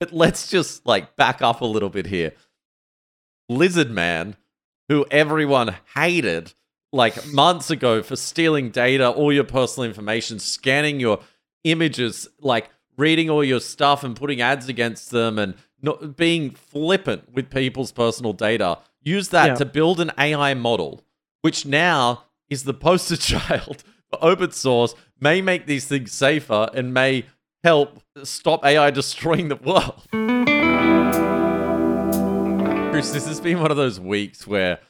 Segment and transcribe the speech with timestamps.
[0.00, 2.32] But let's just like back up a little bit here.
[3.48, 4.36] Lizard Man,
[4.88, 6.54] who everyone hated
[6.92, 11.20] like months ago for stealing data, all your personal information, scanning your
[11.64, 17.32] images, like reading all your stuff and putting ads against them and not being flippant
[17.32, 18.78] with people's personal data.
[19.02, 19.54] Use that Yeah.
[19.56, 21.02] to build an AI model,
[21.42, 26.94] which now is the poster child for open source, may make these things safer and
[26.94, 27.24] may
[27.64, 30.02] help stop AI destroying the world.
[32.90, 34.80] Chris, this has been one of those weeks where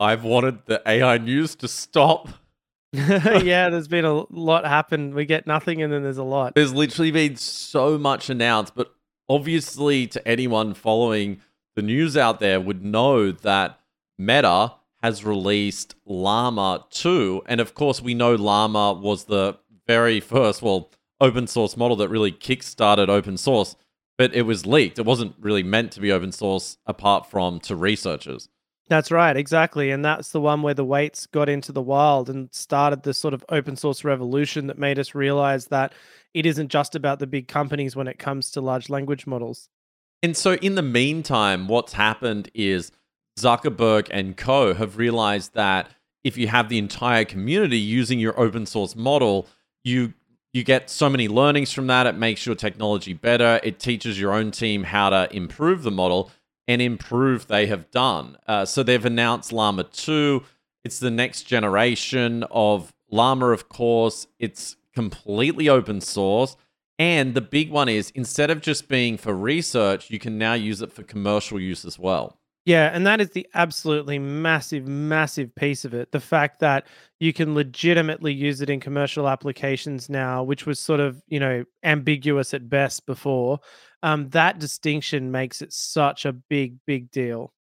[0.00, 2.28] I've wanted the AI news to stop.
[2.92, 5.14] yeah, there's been a lot happen.
[5.14, 6.54] We get nothing, and then there's a lot.
[6.54, 8.94] There's literally been so much announced, but
[9.28, 11.40] obviously, to anyone following
[11.76, 13.80] the news out there, would know that
[14.18, 14.72] Meta
[15.02, 17.42] has released Llama 2.
[17.46, 22.08] And of course, we know Llama was the very first, well, open source model that
[22.08, 23.76] really kickstarted open source,
[24.18, 24.98] but it was leaked.
[24.98, 28.48] It wasn't really meant to be open source apart from to researchers.
[28.88, 29.90] That's right, exactly.
[29.90, 33.32] And that's the one where the weights got into the wild and started this sort
[33.32, 35.94] of open source revolution that made us realize that
[36.34, 39.70] it isn't just about the big companies when it comes to large language models.
[40.22, 42.92] And so, in the meantime, what's happened is
[43.38, 45.90] Zuckerberg and co have realized that
[46.22, 49.46] if you have the entire community using your open source model,
[49.82, 50.14] you
[50.54, 52.06] you get so many learnings from that.
[52.06, 53.60] It makes your technology better.
[53.64, 56.30] It teaches your own team how to improve the model
[56.68, 58.38] and improve they have done.
[58.46, 60.42] Uh, so they've announced Llama 2.
[60.84, 64.28] It's the next generation of Llama, of course.
[64.38, 66.56] It's completely open source.
[67.00, 70.80] And the big one is instead of just being for research, you can now use
[70.80, 72.38] it for commercial use as well.
[72.66, 76.12] Yeah, and that is the absolutely massive, massive piece of it.
[76.12, 76.86] The fact that
[77.20, 81.64] you can legitimately use it in commercial applications now, which was sort of, you know,
[81.82, 83.60] ambiguous at best before.
[84.02, 87.52] Um, that distinction makes it such a big, big deal.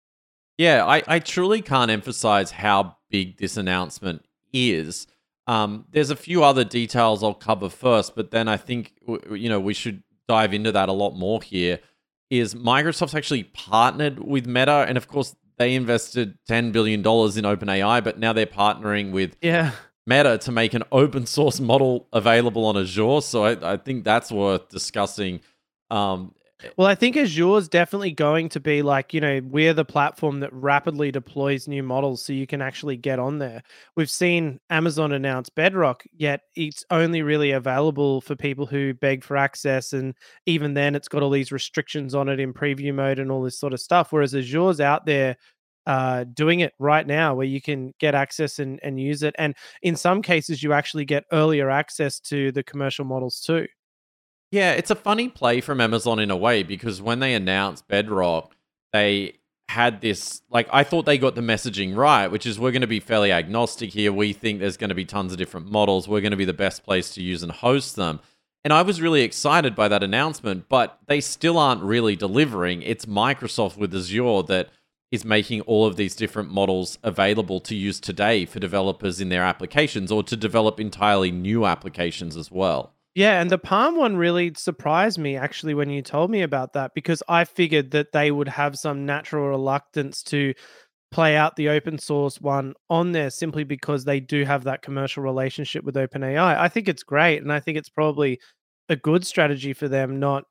[0.56, 5.08] Yeah, I, I truly can't emphasize how big this announcement is.
[5.48, 8.92] Um, there's a few other details I'll cover first, but then I think
[9.32, 11.80] you know we should dive into that a lot more here.
[12.32, 17.44] Is Microsoft's actually partnered with Meta, and of course they invested ten billion dollars in
[17.44, 19.72] OpenAI, but now they're partnering with Yeah.
[20.06, 23.20] Meta to make an open source model available on Azure.
[23.20, 25.40] So I, I think that's worth discussing.
[25.90, 26.34] Um,
[26.76, 30.52] Well, I think Azure's definitely going to be like, you know, we're the platform that
[30.52, 33.62] rapidly deploys new models so you can actually get on there.
[33.96, 39.36] We've seen Amazon announce Bedrock, yet it's only really available for people who beg for
[39.36, 39.92] access.
[39.92, 40.14] And
[40.46, 43.58] even then, it's got all these restrictions on it in preview mode and all this
[43.58, 44.12] sort of stuff.
[44.12, 45.36] Whereas Azure's out there
[45.86, 49.34] uh, doing it right now where you can get access and, and use it.
[49.38, 53.66] And in some cases, you actually get earlier access to the commercial models too.
[54.52, 58.54] Yeah, it's a funny play from Amazon in a way because when they announced Bedrock,
[58.92, 59.38] they
[59.70, 62.86] had this like I thought they got the messaging right, which is we're going to
[62.86, 64.12] be fairly agnostic here.
[64.12, 66.06] We think there's going to be tons of different models.
[66.06, 68.20] We're going to be the best place to use and host them.
[68.62, 72.82] And I was really excited by that announcement, but they still aren't really delivering.
[72.82, 74.68] It's Microsoft with Azure that
[75.10, 79.42] is making all of these different models available to use today for developers in their
[79.44, 82.92] applications or to develop entirely new applications as well.
[83.14, 86.92] Yeah, and the Palm one really surprised me actually when you told me about that
[86.94, 90.54] because I figured that they would have some natural reluctance to
[91.12, 95.22] play out the open source one on there simply because they do have that commercial
[95.24, 96.58] relationship with OpenAI.
[96.58, 98.40] I think it's great and I think it's probably
[98.90, 100.44] a good strategy for them not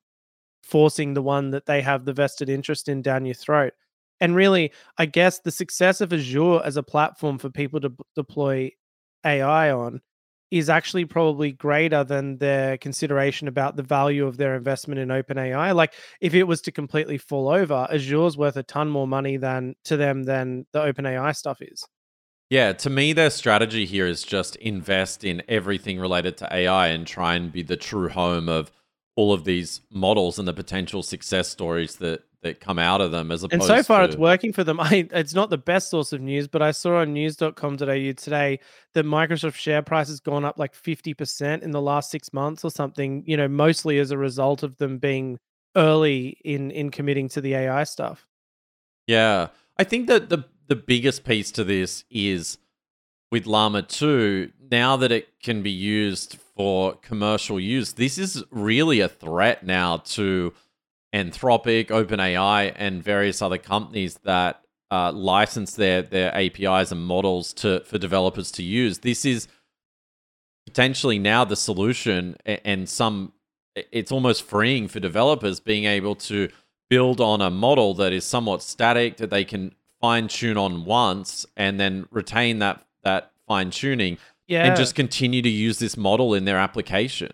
[0.64, 3.74] forcing the one that they have the vested interest in down your throat.
[4.20, 8.04] And really, I guess the success of Azure as a platform for people to b-
[8.16, 8.72] deploy
[9.26, 10.02] AI on
[10.52, 15.74] is actually probably greater than their consideration about the value of their investment in OpenAI.
[15.74, 19.76] Like if it was to completely fall over, Azure's worth a ton more money than
[19.86, 21.88] to them than the OpenAI stuff is.
[22.50, 27.08] Yeah, to me, their strategy here is just invest in everything related to AI and
[27.08, 28.74] try and be the true home of
[29.16, 33.32] all of these models and the potential success stories that that come out of them.
[33.32, 34.80] As opposed And so far, to, it's working for them.
[34.82, 38.60] I, it's not the best source of news, but I saw on news.com.au today
[38.94, 42.72] that Microsoft share price has gone up like 50% in the last six months or
[42.72, 45.40] something, you know, mostly as a result of them being
[45.76, 48.28] early in in committing to the AI stuff.
[49.08, 49.48] Yeah,
[49.78, 52.58] I think that the the biggest piece to this is
[53.32, 59.00] with Llama 2, now that it can be used for commercial use, this is really
[59.00, 60.54] a threat now to
[61.14, 64.62] Anthropic, OpenAI, and various other companies that
[64.92, 69.00] uh, license their their APIs and models to for developers to use.
[69.00, 69.48] This is
[70.66, 73.34] potentially now the solution, and some
[73.76, 76.50] it's almost freeing for developers being able to
[76.90, 81.46] build on a model that is somewhat static that they can fine tune on once
[81.56, 84.18] and then retain that that fine tuning
[84.48, 84.66] Yeah.
[84.66, 87.32] and just continue to use this model in their application.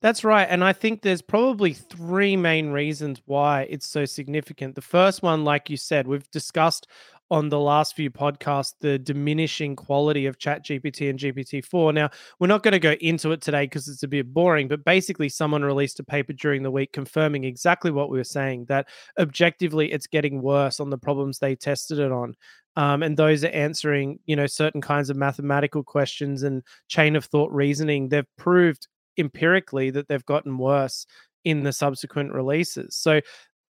[0.00, 0.46] That's right.
[0.48, 4.74] And I think there's probably three main reasons why it's so significant.
[4.74, 6.86] The first one, like you said, we've discussed
[7.30, 11.92] on the last few podcasts the diminishing quality of ChatGPT and GPT-4.
[11.92, 14.84] Now, we're not going to go into it today because it's a bit boring, but
[14.84, 18.88] basically someone released a paper during the week confirming exactly what we were saying that
[19.18, 22.34] objectively it's getting worse on the problems they tested it on.
[22.76, 27.24] Um, and those are answering, you know, certain kinds of mathematical questions and chain of
[27.24, 28.08] thought reasoning.
[28.08, 28.86] They've proved
[29.18, 31.06] empirically that they've gotten worse
[31.44, 32.96] in the subsequent releases.
[32.96, 33.20] So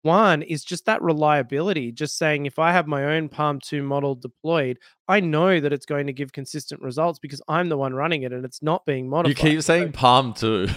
[0.03, 4.15] one is just that reliability, just saying if I have my own Palm 2 model
[4.15, 4.79] deployed,
[5.09, 8.33] I know that it's going to give consistent results because I'm the one running it
[8.33, 9.37] and it's not being modified.
[9.45, 10.69] You keep So- saying Palm 2.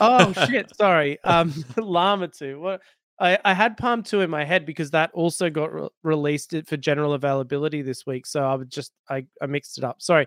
[0.00, 1.18] oh shit, sorry.
[1.22, 2.58] Um Llama 2.
[2.60, 2.80] What
[3.20, 6.66] I, I had Palm 2 in my head because that also got re- released it
[6.68, 8.26] for general availability this week.
[8.26, 10.02] So I would just I, I mixed it up.
[10.02, 10.26] Sorry.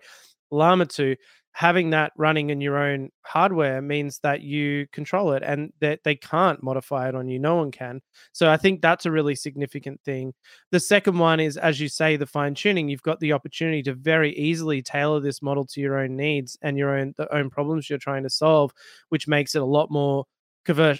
[0.49, 1.15] Llama 2
[1.53, 6.15] having that running in your own hardware means that you control it and that they
[6.15, 8.01] can't modify it on you no one can.
[8.31, 10.33] So i think that's a really significant thing.
[10.71, 13.93] The second one is as you say the fine tuning you've got the opportunity to
[13.93, 17.89] very easily tailor this model to your own needs and your own the own problems
[17.89, 18.71] you're trying to solve
[19.09, 20.25] which makes it a lot more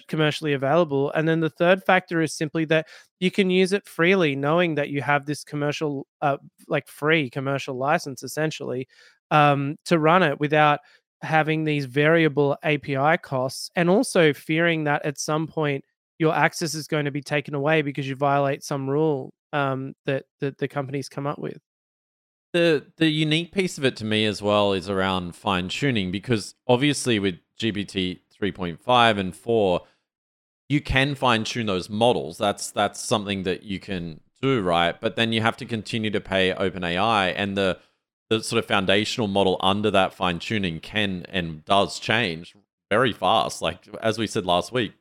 [0.08, 2.88] commercially available and then the third factor is simply that
[3.20, 6.38] you can use it freely knowing that you have this commercial uh,
[6.68, 8.88] like free commercial license essentially
[9.32, 10.80] um, to run it without
[11.22, 15.84] having these variable API costs and also fearing that at some point
[16.18, 20.26] your access is going to be taken away because you violate some rule um, that,
[20.40, 21.58] that the companies come up with.
[22.54, 26.56] the the unique piece of it to me as well is around fine tuning because
[26.68, 29.82] obviously with GPT 3.5 and 4
[30.70, 35.16] you can fine tune those models that's that's something that you can do right but
[35.16, 37.78] then you have to continue to pay OpenAI and the
[38.30, 42.56] the sort of foundational model under that fine tuning can and does change
[42.90, 44.94] very fast like as we said last week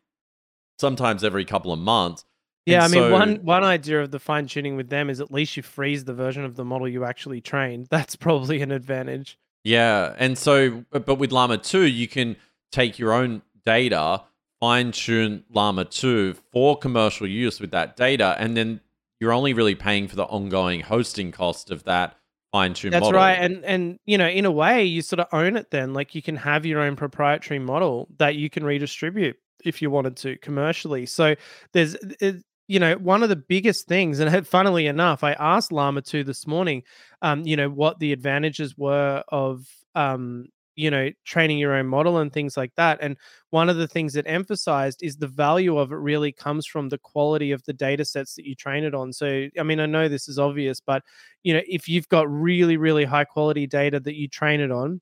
[0.79, 2.25] sometimes every couple of months
[2.67, 5.31] Yeah, I mean, so- one one idea of the fine tuning with them is at
[5.31, 7.87] least you freeze the version of the model you actually trained.
[7.91, 9.39] That's probably an advantage.
[9.65, 12.37] Yeah, and so but but with Llama 2, you can
[12.73, 14.23] take your own data,
[14.61, 18.81] fine tune Llama 2 for commercial use with that data, and then
[19.21, 22.17] you're only really paying for the ongoing hosting cost of that
[22.53, 23.01] fine tune model.
[23.01, 23.21] That's model.
[23.21, 25.71] right, and and you know, in a way, you sort of own it.
[25.71, 29.91] Then, like, you can have your own proprietary model that you can redistribute if you
[29.91, 31.07] wanted to commercially.
[31.07, 31.35] So
[31.73, 36.03] there's, it, you know, one of the biggest things, and funnily enough, I asked Llama
[36.03, 36.83] 2 this morning,
[37.23, 40.47] um, you know, what the advantages were of, um,
[40.79, 42.99] you know, training your own model and things like that.
[43.03, 43.17] And
[43.51, 46.99] one of the things that emphasized is the value of it really comes from the
[46.99, 49.13] quality of the data sets that you train it on.
[49.13, 51.03] So, I mean, I know this is obvious, but
[51.43, 55.01] you know, if you've got really, really high quality data that you train it on,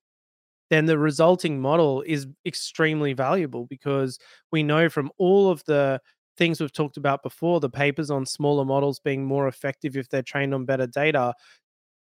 [0.70, 4.18] then the resulting model is extremely valuable because
[4.50, 6.00] we know from all of the
[6.36, 10.22] things we've talked about before, the papers on smaller models being more effective if they're
[10.22, 11.32] trained on better data.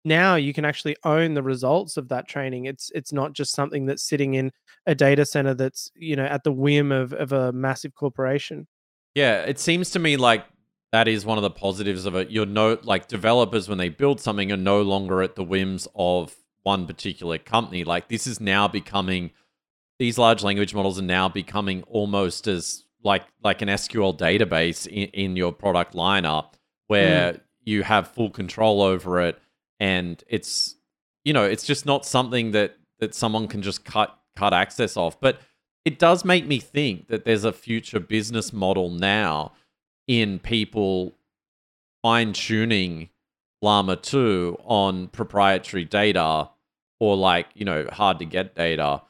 [0.04, 2.64] Now you can actually own the results of that training.
[2.64, 4.50] It's it's not just something that's sitting in
[4.86, 8.66] a data center that's you know at the whim of of a massive corporation.
[9.14, 10.44] Yeah, it seems to me like
[10.90, 12.30] that is one of the positives of it.
[12.30, 16.34] You're no like developers when they build something are no longer at the whims of
[16.64, 17.84] one particular company.
[17.84, 19.30] Like this is now becoming
[19.98, 25.08] these large language models are now becoming almost as like like an SQL database in,
[25.08, 26.56] in your product lineup mm.
[26.88, 29.38] where you have full control over it
[29.82, 30.76] and it's
[31.24, 35.20] you know it's just not something that that someone can just cut cut access off
[35.20, 35.40] but
[35.84, 39.52] it does make me think that there's a future business model now
[40.06, 41.12] in people
[42.02, 43.08] fine tuning
[43.60, 46.48] Llama 2 on proprietary data
[46.98, 49.02] or like, you know, hard to get data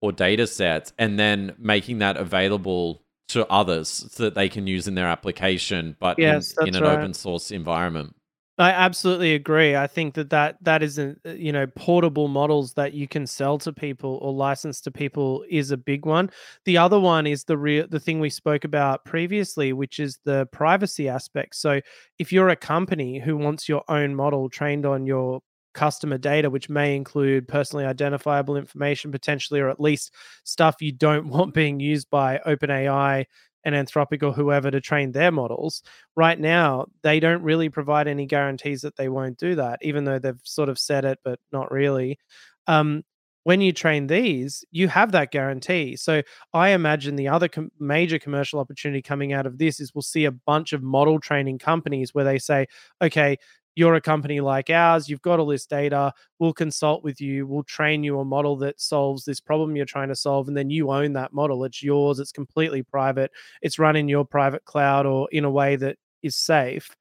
[0.00, 4.86] or data sets and then making that available to others so that they can use
[4.86, 6.98] in their application but in- Yes, in, that's an right.
[6.98, 8.14] open source environment.
[8.56, 9.74] I absolutely agree.
[9.74, 13.58] I think that that that isn't uh, you know portable models that you can sell
[13.58, 16.30] to people or license to people is a big one.
[16.64, 20.46] The other one is the real the thing we spoke about previously, which is the
[20.52, 21.56] privacy aspect.
[21.56, 21.80] So
[22.20, 25.40] if you're a company who wants your own model trained on your
[25.74, 30.12] customer data, which may include personally identifiable information potentially, or at least
[30.44, 33.24] stuff you don't want being used by OpenAI
[33.64, 35.82] and Anthropic or whoever to train their models,
[36.16, 40.18] right now they don't really provide any guarantees that they won't do that even though
[40.18, 42.18] they've sort of said it but not really
[42.66, 43.02] um,
[43.44, 45.96] when you train these, you have that guarantee.
[45.96, 50.02] So I imagine the other com- major commercial opportunity coming out of this is we'll
[50.02, 52.66] see a bunch of model training companies where they say,
[53.02, 53.36] okay,
[53.74, 57.64] you're a company like ours, you've got all this data, we'll consult with you, we'll
[57.64, 60.90] train you a model that solves this problem you're trying to solve, and then you
[60.90, 61.64] own that model.
[61.64, 63.30] It's yours, it's completely private,
[63.62, 66.94] it's run in your private cloud or in a way that is safe.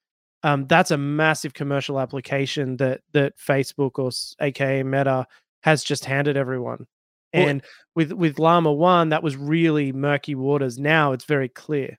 [0.43, 4.11] Um, that's a massive commercial application that that Facebook or
[4.41, 5.25] aka Meta
[5.61, 6.85] has just handed everyone.
[7.33, 7.63] Well, and
[7.95, 10.77] with with Llama One, that was really murky waters.
[10.77, 11.97] Now it's very clear.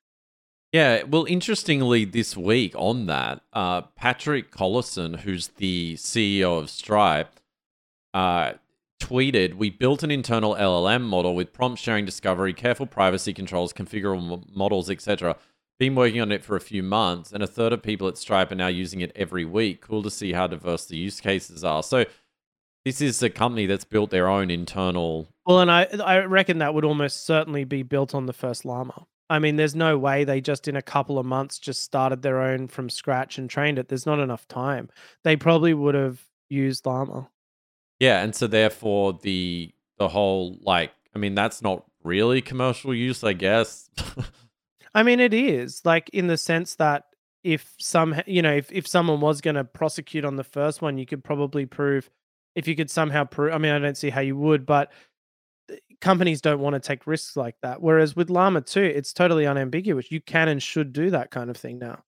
[0.75, 7.39] Yeah, well, interestingly, this week on that, uh, Patrick Collison, who's the CEO of Stripe,
[8.13, 8.55] uh,
[8.99, 14.53] tweeted, "We built an internal LLM model with prompt sharing discovery, careful privacy controls, configurable
[14.53, 15.37] models, etc.
[15.79, 18.51] Been working on it for a few months, and a third of people at Stripe
[18.51, 19.81] are now using it every week.
[19.81, 22.05] Cool to see how diverse the use cases are." So,
[22.85, 25.29] this is a company that's built their own internal.
[25.47, 29.07] Well, and I I reckon that would almost certainly be built on the first Llama.
[29.35, 32.41] I mean, there's no way they just in a couple of months just started their
[32.41, 33.89] own from scratch and trained it.
[33.89, 34.89] There's not enough time.
[35.25, 37.29] They probably would have used Llama.
[37.99, 43.25] Yeah, and so therefore the the whole like I mean that's not really commercial use,
[43.25, 43.91] I guess.
[44.95, 45.81] I mean it is.
[45.85, 47.05] Like in the sense that
[47.43, 51.07] if some you know, if, if someone was gonna prosecute on the first one, you
[51.07, 52.09] could probably prove
[52.55, 54.93] if you could somehow prove I mean, I don't see how you would, but
[56.01, 57.81] companies don't want to take risks like that.
[57.81, 60.11] Whereas with Llama 2, it's totally unambiguous.
[60.11, 62.03] You can and should do that kind of thing now.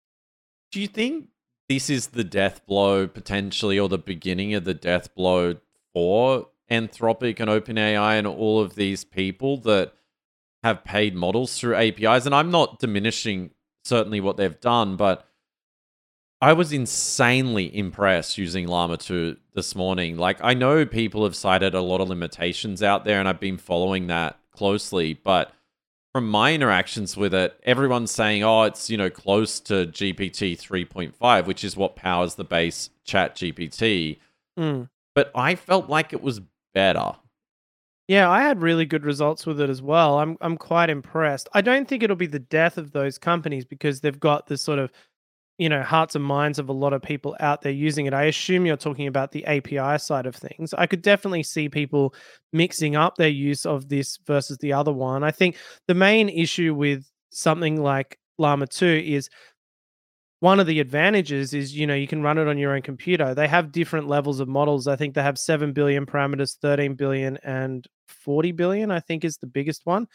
[0.72, 1.28] Do you think
[1.68, 5.56] this is the death blow potentially, or the beginning of the death blow
[5.92, 9.92] for Anthropic and OpenAI and all of these people that
[10.62, 12.26] have paid models through APIs?
[12.26, 13.50] And I'm not diminishing
[13.84, 15.25] certainly what they've done, but
[16.40, 20.18] I was insanely impressed using Llama 2 this morning.
[20.18, 23.56] Like, I know people have cited a lot of limitations out there, and I've been
[23.56, 25.14] following that closely.
[25.14, 25.52] But
[26.12, 31.46] from my interactions with it, everyone's saying, oh, it's, you know, close to GPT 3.5,
[31.46, 34.18] which is what powers the base chat GPT.
[34.58, 34.90] Mm.
[35.14, 36.42] But I felt like it was
[36.74, 37.16] better.
[38.08, 40.20] Yeah, I had really good results with it as well.
[40.20, 41.48] I'm I'm quite impressed.
[41.54, 44.78] I don't think it'll be the death of those companies because they've got this sort
[44.78, 44.92] of
[45.58, 48.14] you know hearts and minds of a lot of people out there using it.
[48.14, 50.74] I assume you're talking about the api side of things.
[50.74, 52.14] I could definitely see people
[52.52, 55.24] mixing up their use of this versus the other one.
[55.24, 59.30] I think the main issue with something like llama 2 is
[60.40, 63.34] one of the advantages is you know you can run it on your own computer.
[63.34, 64.86] They have different levels of models.
[64.86, 69.38] I think they have 7 billion parameters 13 billion and 40 billion i think is
[69.38, 70.06] the biggest one.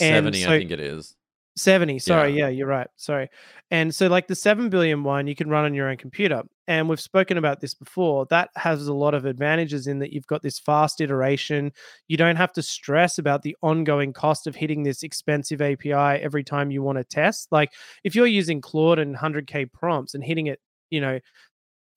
[0.00, 1.16] And 70 so, i think it is
[1.56, 2.44] 70 sorry yeah.
[2.44, 2.48] yeah.
[2.48, 3.28] you're right sorry
[3.70, 6.88] and so like the 7 billion one you can run on your own computer and
[6.88, 10.42] we've spoken about this before that has a lot of advantages in that you've got
[10.42, 11.72] this fast iteration
[12.08, 16.42] you don't have to stress about the ongoing cost of hitting this expensive api every
[16.42, 20.48] time you want to test like if you're using claude and 100k prompts and hitting
[20.48, 21.20] it you know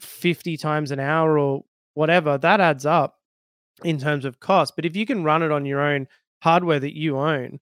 [0.02, 1.64] 50 times an hour or
[1.96, 3.16] whatever that adds up
[3.84, 6.08] in terms of cost but if you can run it on your own
[6.44, 7.60] hardware that you own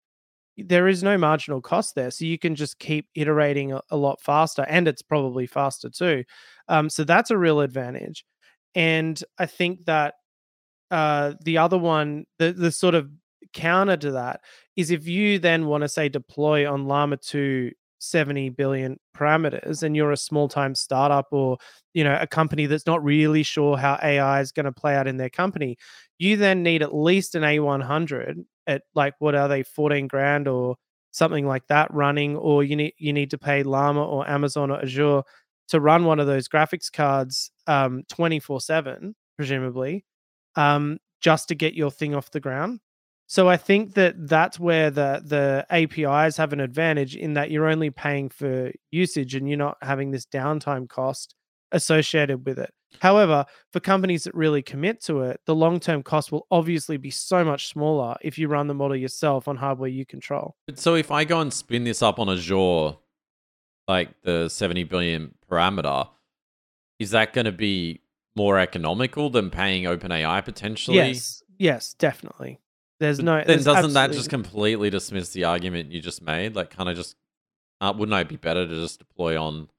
[0.58, 2.12] there is no marginal cost there.
[2.12, 6.24] So you can just keep iterating a, a lot faster and it's probably faster too.
[6.68, 8.26] Um, so that's a real advantage.
[8.74, 10.16] And I think that
[10.92, 13.10] uh, the other one, the, the sort of
[13.54, 14.42] counter to that
[14.76, 19.96] is if you then want to say deploy on Llama 2 70 billion parameters and
[19.96, 21.58] you're a small time startup or
[21.94, 25.08] you know a company that's not really sure how ai is going to play out
[25.08, 25.78] in their company
[26.18, 30.76] you then need at least an a100 at like what are they 14 grand or
[31.12, 34.82] something like that running or you need you need to pay Lambda or amazon or
[34.82, 35.22] azure
[35.70, 40.06] to run one of those graphics cards um 24 7 presumably
[40.56, 42.80] um just to get your thing off the ground
[43.28, 47.68] so I think that that's where the the APIs have an advantage in that you're
[47.68, 51.34] only paying for usage and you're not having this downtime cost
[51.72, 52.72] associated with it.
[53.02, 57.44] However, for companies that really commit to it, the long-term cost will obviously be so
[57.44, 60.56] much smaller if you run the model yourself on hardware you control.
[60.76, 62.98] So if I go and spin this up on Azure,
[63.88, 66.10] like the 70 billion parameter,
[67.00, 68.02] is that going to be
[68.36, 70.98] more economical than paying OpenAI potentially?
[70.98, 71.42] Yes.
[71.58, 72.60] Yes, definitely.
[73.00, 73.44] There's no.
[73.46, 76.56] Then doesn't that just completely dismiss the argument you just made?
[76.56, 77.16] Like, kind of just,
[77.82, 79.70] uh, wouldn't it be better to just deploy on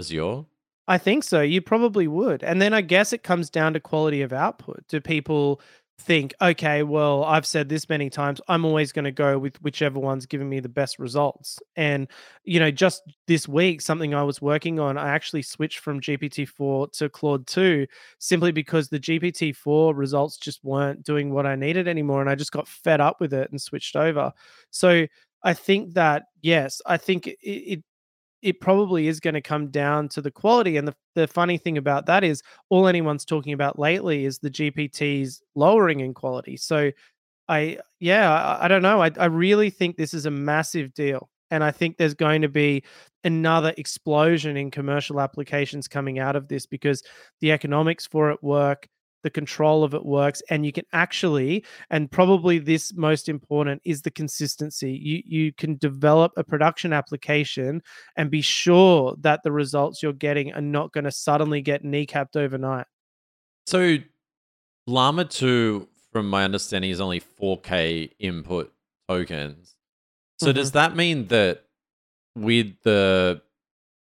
[0.00, 0.44] Azure?
[0.88, 1.40] I think so.
[1.42, 2.42] You probably would.
[2.42, 4.84] And then I guess it comes down to quality of output.
[4.88, 5.60] Do people
[6.00, 10.00] think, okay, well, I've said this many times, I'm always going to go with whichever
[10.00, 11.60] one's giving me the best results.
[11.76, 12.08] And,
[12.42, 16.44] you know, just this week, something I was working on, I actually switched from GPT
[16.44, 17.86] 4 to Claude 2
[18.18, 22.20] simply because the GPT 4 results just weren't doing what I needed anymore.
[22.20, 24.32] And I just got fed up with it and switched over.
[24.70, 25.06] So
[25.44, 27.84] I think that, yes, I think it, it
[28.42, 30.76] it probably is going to come down to the quality.
[30.76, 34.50] And the, the funny thing about that is all anyone's talking about lately is the
[34.50, 36.56] GPTs lowering in quality.
[36.56, 36.90] So
[37.48, 39.00] I, yeah, I, I don't know.
[39.00, 41.28] I, I really think this is a massive deal.
[41.50, 42.82] And I think there's going to be
[43.24, 47.02] another explosion in commercial applications coming out of this because
[47.40, 48.88] the economics for it work
[49.22, 54.02] the control of it works and you can actually and probably this most important is
[54.02, 54.92] the consistency.
[54.92, 57.82] You you can develop a production application
[58.16, 62.36] and be sure that the results you're getting are not going to suddenly get kneecapped
[62.36, 62.86] overnight.
[63.66, 63.98] So
[64.86, 68.72] llama 2 from my understanding is only 4k input
[69.08, 69.74] tokens.
[70.40, 70.56] So mm-hmm.
[70.56, 71.64] does that mean that
[72.34, 73.42] with the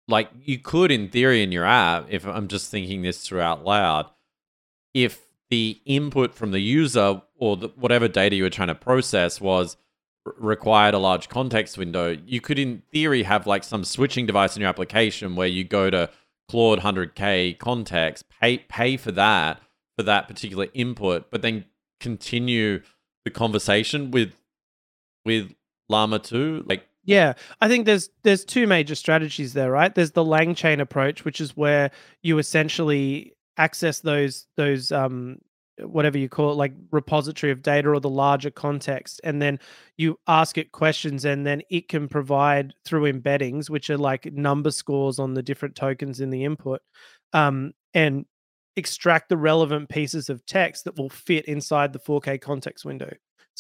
[0.09, 3.65] like you could in theory in your app if i'm just thinking this through out
[3.65, 4.07] loud
[4.95, 5.21] if
[5.51, 9.77] the input from the user or the, whatever data you were trying to process was
[10.25, 14.61] required a large context window, you could, in theory, have like some switching device in
[14.61, 16.09] your application where you go to
[16.49, 19.61] Claude 100k context, pay pay for that
[19.97, 21.65] for that particular input, but then
[22.01, 22.83] continue
[23.25, 24.35] the conversation with
[25.25, 25.55] with
[25.89, 29.93] Llama 2, like yeah, I think there's there's two major strategies there, right?
[29.93, 31.91] There's the LangChain approach, which is where
[32.23, 35.39] you essentially access those those um
[35.79, 39.59] whatever you call it like repository of data or the larger context and then
[39.97, 44.71] you ask it questions and then it can provide through embeddings which are like number
[44.71, 46.81] scores on the different tokens in the input
[47.33, 48.27] um, and
[48.77, 53.11] extract the relevant pieces of text that will fit inside the 4k context window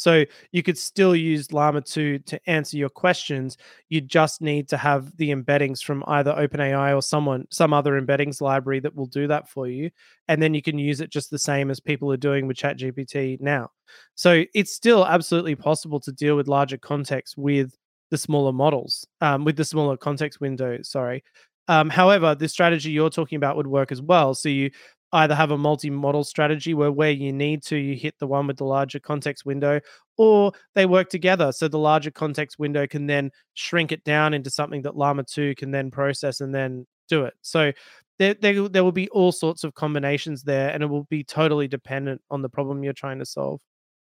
[0.03, 3.57] so you could still use Llama 2 to answer your questions.
[3.89, 8.41] You just need to have the embeddings from either OpenAI or someone, some other embeddings
[8.41, 9.91] library that will do that for you.
[10.27, 13.41] And then you can use it just the same as people are doing with ChatGPT
[13.41, 13.71] now.
[14.17, 17.77] So it's still absolutely possible to deal with larger context with
[18.11, 21.23] the smaller models, um, with the smaller context window, sorry.
[21.69, 24.35] Um, however, the strategy you're talking about would work as well.
[24.35, 24.73] So you
[25.13, 28.57] either have a multi-model strategy where where you need to you hit the one with
[28.57, 29.81] the larger context window
[30.17, 34.51] or they work together so the larger context window can then shrink it down into
[34.51, 37.35] something that llama 2 can then process and then do it.
[37.43, 37.73] So
[38.19, 41.69] there, there, there will be all sorts of combinations there and it will be totally
[41.69, 43.61] dependent on the problem you're trying to solve.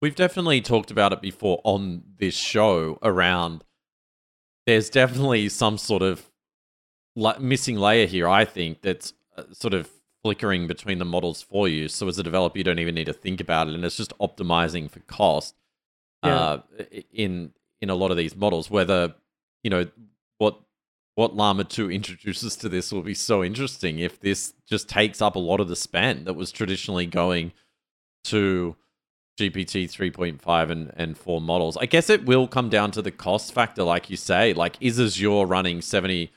[0.01, 3.63] We've definitely talked about it before on this show around
[4.65, 6.29] there's definitely some sort of
[7.39, 9.89] missing layer here i think that's uh, sort of
[10.23, 11.87] flickering between the models for you.
[11.87, 14.17] So as a developer, you don't even need to think about it, and it's just
[14.19, 15.55] optimizing for cost.
[16.23, 16.35] Yeah.
[16.35, 16.61] Uh,
[17.11, 19.13] in in a lot of these models, whether
[19.63, 19.87] you know
[20.37, 20.59] what
[21.15, 25.35] what Llama 2 introduces to this will be so interesting if this just takes up
[25.35, 27.51] a lot of the spend that was traditionally going
[28.23, 28.75] to
[29.39, 31.77] GPT 3.5 and, and 4 models.
[31.77, 34.53] I guess it will come down to the cost factor, like you say.
[34.53, 36.31] Like, is Azure running 70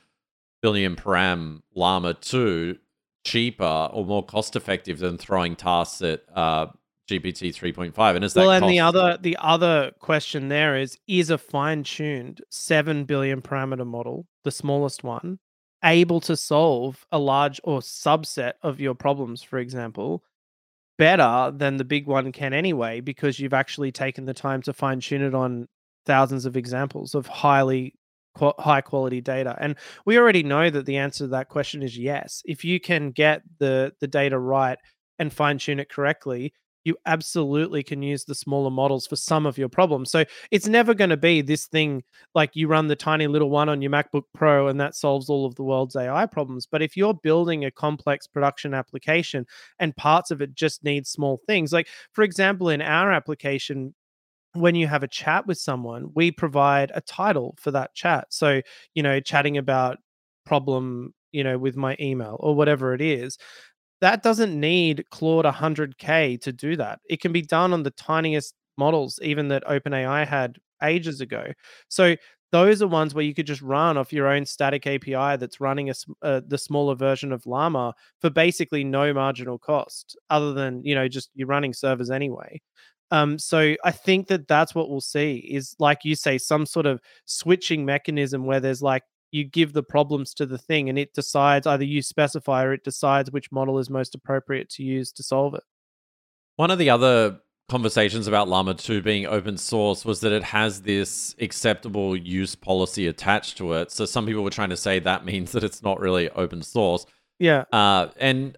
[0.62, 2.79] billion param Llama 2?
[3.26, 6.66] Cheaper or more cost effective than throwing tasks at uh,
[7.08, 8.14] GPT 3.5.
[8.14, 8.52] And is that well?
[8.52, 13.42] And cost- the other the other question there is: is a fine tuned seven billion
[13.42, 15.40] parameter model, the smallest one,
[15.84, 19.42] able to solve a large or subset of your problems?
[19.42, 20.22] For example,
[20.96, 25.00] better than the big one can anyway, because you've actually taken the time to fine
[25.00, 25.66] tune it on
[26.06, 27.92] thousands of examples of highly
[28.59, 32.42] high quality data and we already know that the answer to that question is yes.
[32.44, 34.79] If you can get the the data right
[35.18, 36.53] and fine tune it correctly
[36.87, 40.09] you absolutely can use the smaller models for some of your problems.
[40.09, 43.68] So it's never going to be this thing like you run the tiny little one
[43.68, 46.64] on your macbook pro and that solves all of the world's ai problems.
[46.70, 49.46] But if you're building a complex production application
[49.81, 53.92] and parts of it just need small things like for example in our application
[54.61, 58.27] when you have a chat with someone, we provide a title for that chat.
[58.31, 58.61] So,
[58.95, 59.99] you know, chatting about
[60.45, 63.38] problem, you know, with my email or whatever it is.
[64.01, 67.01] That doesn't need Claude 100K to do that.
[67.09, 71.53] It can be done on the tiniest models, even that OpenAI had ages ago.
[71.88, 72.16] So,
[72.53, 75.90] those are ones where you could just run off your own static API that's running
[75.90, 80.95] a, uh, the smaller version of Llama for basically no marginal cost, other than you
[80.95, 82.61] know just you're running servers anyway.
[83.11, 86.87] Um, so I think that that's what we'll see is like you say, some sort
[86.87, 91.12] of switching mechanism where there's like you give the problems to the thing and it
[91.14, 95.23] decides either you specify or it decides which model is most appropriate to use to
[95.23, 95.62] solve it.
[96.57, 97.38] One of the other
[97.69, 103.09] conversations about Llama 2 being open source was that it has this acceptable use policy
[103.09, 103.90] attached to it.
[103.90, 107.07] So some people were trying to say that means that it's not really open source.
[107.38, 107.64] Yeah.
[107.73, 108.57] Uh, and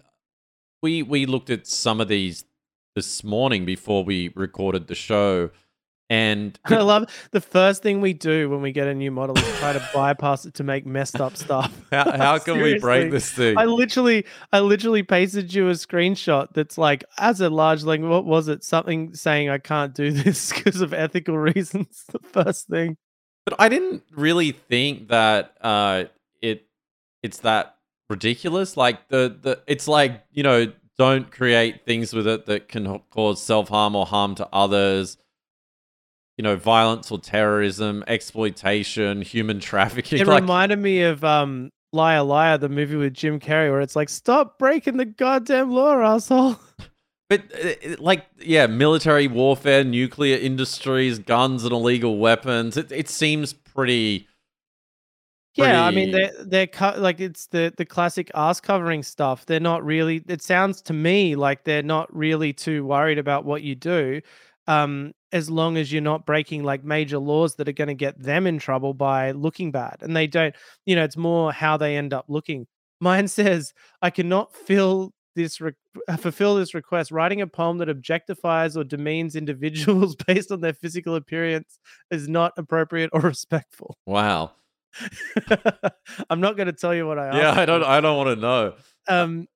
[0.81, 2.45] we we looked at some of these
[2.95, 5.51] this morning before we recorded the show.
[6.09, 9.59] And I love the first thing we do when we get a new model is
[9.59, 11.71] try to bypass it to make messed up stuff.
[11.91, 13.57] how, how can we break this thing?
[13.57, 18.25] I literally, I literally pasted you a screenshot that's like, as a large language, what
[18.25, 18.63] was it?
[18.63, 22.05] Something saying I can't do this because of ethical reasons.
[22.11, 22.97] The first thing.
[23.45, 26.05] But I didn't really think that uh,
[26.41, 26.67] it
[27.23, 27.77] it's that
[28.09, 28.77] ridiculous.
[28.77, 33.41] Like the the it's like you know don't create things with it that can cause
[33.41, 35.17] self harm or harm to others.
[36.37, 40.19] You know, violence or terrorism, exploitation, human trafficking.
[40.19, 43.95] It like, reminded me of um, Liar Liar, the movie with Jim Carrey, where it's
[43.95, 46.59] like, stop breaking the goddamn law, asshole.
[47.29, 52.75] But uh, like, yeah, military warfare, nuclear industries, guns and illegal weapons.
[52.75, 54.27] It it seems pretty.
[55.59, 59.45] Yeah, I mean they're they're co- like it's the the classic ass covering stuff.
[59.45, 60.23] They're not really.
[60.27, 64.21] It sounds to me like they're not really too worried about what you do,
[64.67, 68.21] um, as long as you're not breaking like major laws that are going to get
[68.21, 69.97] them in trouble by looking bad.
[70.01, 70.55] And they don't.
[70.85, 72.67] You know, it's more how they end up looking.
[73.01, 75.71] Mine says, "I cannot fill this re-
[76.17, 77.11] fulfill this request.
[77.11, 81.79] Writing a poem that objectifies or demeans individuals based on their physical appearance
[82.11, 84.51] is not appropriate or respectful." Wow.
[86.29, 87.37] I'm not going to tell you what I asked.
[87.37, 87.81] Yeah, I don't.
[87.81, 87.87] for.
[87.87, 88.73] I don't want to know.
[89.07, 89.47] Um,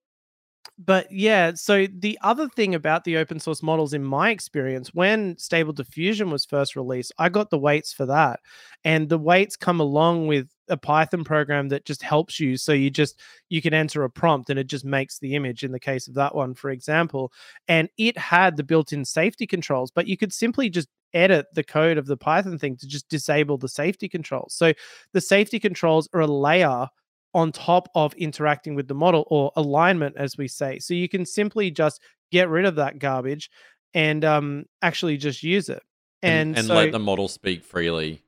[0.80, 5.38] but yeah, so the other thing about the open source models, in my experience, when
[5.38, 8.40] Stable Diffusion was first released, I got the weights for that,
[8.84, 12.58] and the weights come along with a Python program that just helps you.
[12.58, 15.64] So you just you can enter a prompt and it just makes the image.
[15.64, 17.32] In the case of that one, for example,
[17.68, 21.98] and it had the built-in safety controls, but you could simply just edit the code
[21.98, 24.56] of the Python thing to just disable the safety controls.
[24.56, 24.74] So
[25.14, 26.88] the safety controls are a layer
[27.34, 30.80] on top of interacting with the model or alignment, as we say.
[30.80, 33.50] So you can simply just get rid of that garbage
[33.94, 35.82] and um, actually just use it.
[36.22, 38.22] And, And, and so, let the model speak freely.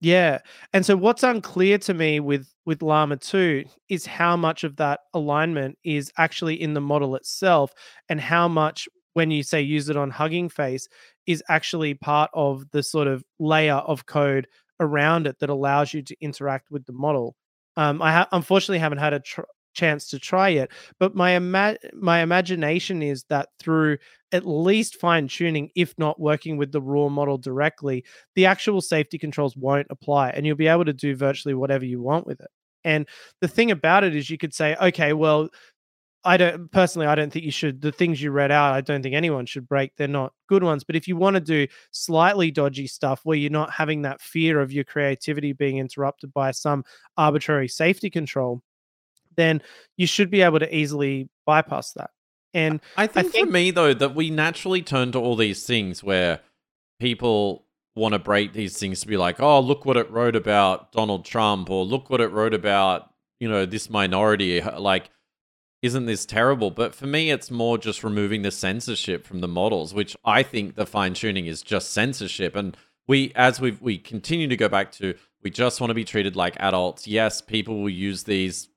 [0.00, 0.38] yeah.
[0.72, 5.00] And so what's unclear to me with with Llama 2 is how much of that
[5.14, 7.72] alignment is actually in the model itself
[8.08, 10.88] and how much when you say use it on Hugging Face
[11.26, 14.46] is actually part of the sort of layer of code
[14.80, 17.36] around it that allows you to interact with the model.
[17.76, 19.42] Um, I ha- unfortunately haven't had a tr-
[19.74, 23.98] chance to try it, but my ima- my imagination is that through
[24.32, 28.04] at least fine tuning, if not working with the raw model directly,
[28.34, 32.00] the actual safety controls won't apply, and you'll be able to do virtually whatever you
[32.02, 32.50] want with it.
[32.84, 33.08] And
[33.40, 35.48] the thing about it is, you could say, okay, well,
[36.24, 37.80] I don't personally, I don't think you should.
[37.80, 39.92] The things you read out, I don't think anyone should break.
[39.96, 40.84] They're not good ones.
[40.84, 44.60] But if you want to do slightly dodgy stuff where you're not having that fear
[44.60, 46.84] of your creativity being interrupted by some
[47.16, 48.62] arbitrary safety control,
[49.36, 49.62] then
[49.96, 52.10] you should be able to easily bypass that.
[52.54, 56.04] And I think, think- for me though that we naturally turn to all these things
[56.04, 56.40] where
[57.00, 60.92] people want to break these things to be like, oh, look what it wrote about
[60.92, 63.08] Donald Trump, or look what it wrote about
[63.40, 64.60] you know this minority.
[64.60, 65.10] Like,
[65.82, 66.70] isn't this terrible?
[66.70, 70.76] But for me, it's more just removing the censorship from the models, which I think
[70.76, 72.54] the fine tuning is just censorship.
[72.54, 72.76] And
[73.08, 76.36] we, as we we continue to go back to, we just want to be treated
[76.36, 77.06] like adults.
[77.06, 78.68] Yes, people will use these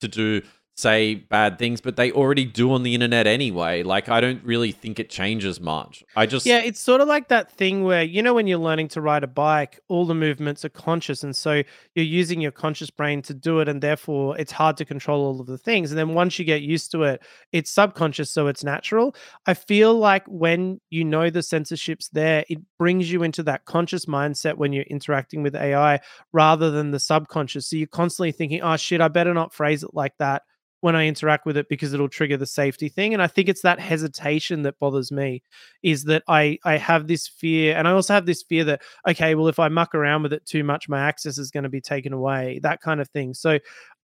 [0.00, 0.42] to do
[0.78, 3.82] say bad things, but they already do on the internet anyway.
[3.82, 6.04] Like I don't really think it changes much.
[6.14, 8.88] I just Yeah, it's sort of like that thing where, you know, when you're learning
[8.88, 11.24] to ride a bike, all the movements are conscious.
[11.24, 11.64] And so
[11.96, 13.68] you're using your conscious brain to do it.
[13.68, 15.90] And therefore, it's hard to control all of the things.
[15.90, 18.30] And then once you get used to it, it's subconscious.
[18.30, 19.16] So it's natural.
[19.46, 24.06] I feel like when you know the censorship's there, it brings you into that conscious
[24.06, 25.98] mindset when you're interacting with AI
[26.32, 27.66] rather than the subconscious.
[27.66, 30.42] So you're constantly thinking, oh, shit, I better not phrase it like that
[30.80, 33.12] when I interact with it because it'll trigger the safety thing.
[33.12, 35.42] And I think it's that hesitation that bothers me
[35.82, 39.34] is that I I have this fear and I also have this fear that okay,
[39.34, 41.80] well if I muck around with it too much my access is going to be
[41.80, 43.34] taken away, that kind of thing.
[43.34, 43.58] So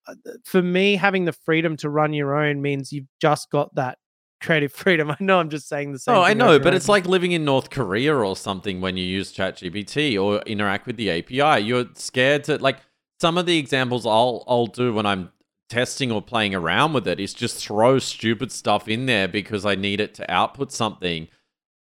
[0.06, 3.98] uh, for me having the freedom to run your own means you've just got that
[4.40, 5.10] creative freedom.
[5.10, 7.44] I know I'm just saying the same Oh, I know, but it's like living in
[7.44, 11.64] North Korea or something when you use ChatGPT or interact with the API.
[11.64, 12.78] You're scared to like
[13.20, 15.30] some of the examples I'll I'll do when I'm
[15.72, 19.74] testing or playing around with it is just throw stupid stuff in there because I
[19.74, 21.28] need it to output something.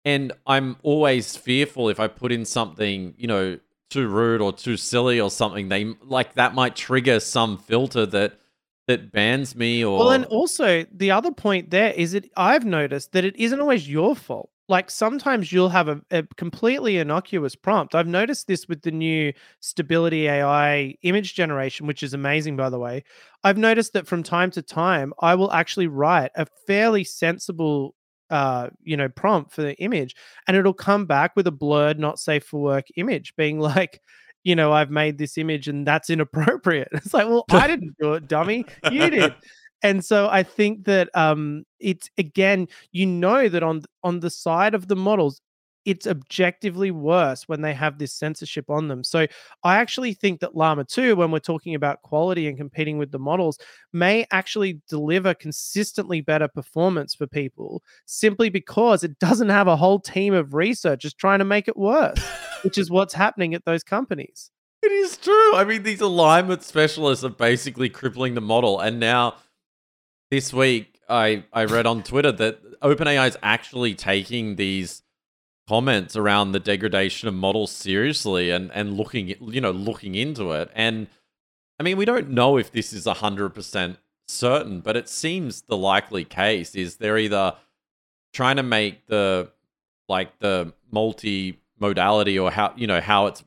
[0.06, 4.77] And I'm always fearful if I put in something, you know, too rude or too
[4.77, 8.39] silly or something, they like that might trigger some filter that
[8.88, 13.12] that bans me or Well, and also the other point there is that I've noticed
[13.12, 14.49] that it isn't always your fault.
[14.71, 17.93] Like sometimes you'll have a, a, completely innocuous prompt.
[17.93, 22.79] I've noticed this with the new Stability AI image generation, which is amazing, by the
[22.79, 23.03] way.
[23.43, 27.95] I've noticed that from time to time, I will actually write a fairly sensible,
[28.29, 30.15] uh, you know, prompt for the image,
[30.47, 33.99] and it'll come back with a blurred, not safe for work image, being like,
[34.45, 36.88] you know, I've made this image and that's inappropriate.
[36.93, 38.63] It's like, well, I didn't do it, dummy.
[38.89, 39.34] You did
[39.84, 44.74] and so I think that um, it's again, you know that on on the side
[44.74, 45.41] of the models,
[45.86, 49.04] it's objectively worse when they have this censorship on them.
[49.04, 49.26] So
[49.63, 53.20] I actually think that Llama 2, when we're talking about quality and competing with the
[53.20, 53.58] models,
[53.91, 60.00] may actually deliver consistently better performance for people simply because it doesn't have a whole
[60.00, 62.24] team of researchers trying to make it worse,
[62.63, 64.52] which is what's happening at those companies.
[64.84, 65.56] It is true.
[65.56, 68.80] I mean, these alignment specialists are basically crippling the model.
[68.80, 69.36] And now
[70.32, 75.04] this week I I read on Twitter that OpenAI is actually taking these
[75.67, 80.72] comments around the degradation of models seriously and and looking you know looking into it.
[80.74, 81.08] And
[81.80, 86.24] I mean we don't know if this is 100% certain but it seems the likely
[86.24, 87.54] case is they're either
[88.34, 89.52] trying to make the
[90.08, 93.44] like the multi modality or how you know how it's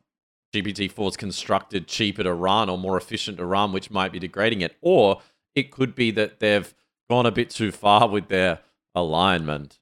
[0.55, 4.61] GPT-4 is constructed cheaper to run or more efficient to run which might be degrading
[4.61, 5.21] it or
[5.55, 6.75] it could be that they've
[7.09, 8.61] gone a bit too far with their
[8.95, 9.79] alignment.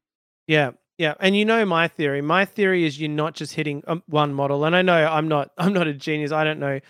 [0.46, 2.20] Yeah, yeah, and you know my theory.
[2.20, 5.50] My theory is you're not just hitting um, one model, and I know I'm not.
[5.58, 6.32] I'm not a genius.
[6.32, 6.80] I don't know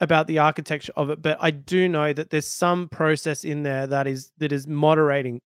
[0.00, 3.86] about the architecture of it, but I do know that there's some process in there
[3.86, 5.40] that is that is moderating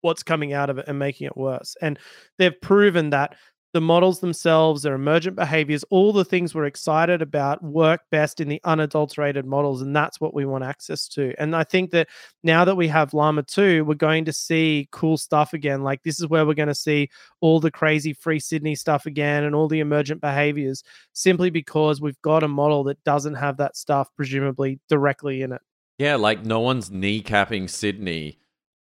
[0.00, 1.76] what's coming out of it and making it worse.
[1.80, 1.98] And
[2.38, 3.36] they've proven that
[3.78, 8.48] the models themselves, their emergent behaviors, all the things we're excited about work best in
[8.48, 9.80] the unadulterated models.
[9.82, 11.32] And that's what we want access to.
[11.38, 12.08] And I think that
[12.42, 15.84] now that we have Llama 2, we're going to see cool stuff again.
[15.84, 17.08] Like this is where we're going to see
[17.40, 22.20] all the crazy free Sydney stuff again and all the emergent behaviors simply because we've
[22.22, 25.62] got a model that doesn't have that stuff presumably directly in it.
[25.98, 28.40] Yeah, like no one's kneecapping Sydney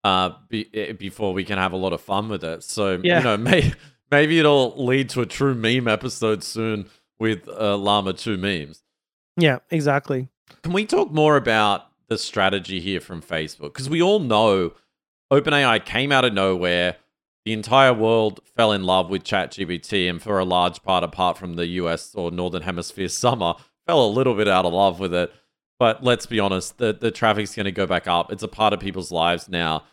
[0.05, 2.63] uh be, eh, before we can have a lot of fun with it.
[2.63, 3.19] So, yeah.
[3.19, 3.73] you know, may
[4.13, 8.83] Maybe it'll lead to a true meme episode soon with uh, Llama 2 memes.
[9.39, 10.29] Yeah, exactly.
[10.63, 13.73] Can we talk more about the strategy here from Facebook?
[13.73, 14.75] Because we all know
[15.33, 16.97] OpenAI came out of nowhere.
[17.47, 21.55] The entire world fell in love with ChatGPT, and for a large part, apart from
[21.55, 23.55] the US or Northern Hemisphere summer,
[23.87, 25.33] fell a little bit out of love with it.
[25.79, 28.31] But let's be honest, the, the traffic's going to go back up.
[28.31, 29.85] It's a part of people's lives now.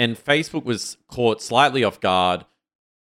[0.00, 2.44] And Facebook was caught slightly off guard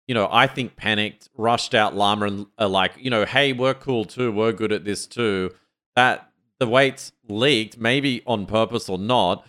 [0.07, 3.73] you know, I think panicked, rushed out Llama and are like, you know, hey, we're
[3.73, 5.51] cool too, we're good at this too.
[5.95, 9.45] That the weights leaked, maybe on purpose or not.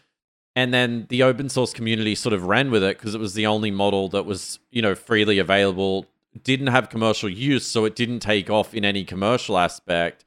[0.57, 3.47] And then the open source community sort of ran with it because it was the
[3.47, 6.07] only model that was, you know, freely available,
[6.45, 10.25] didn't have commercial use, so it didn't take off in any commercial aspect.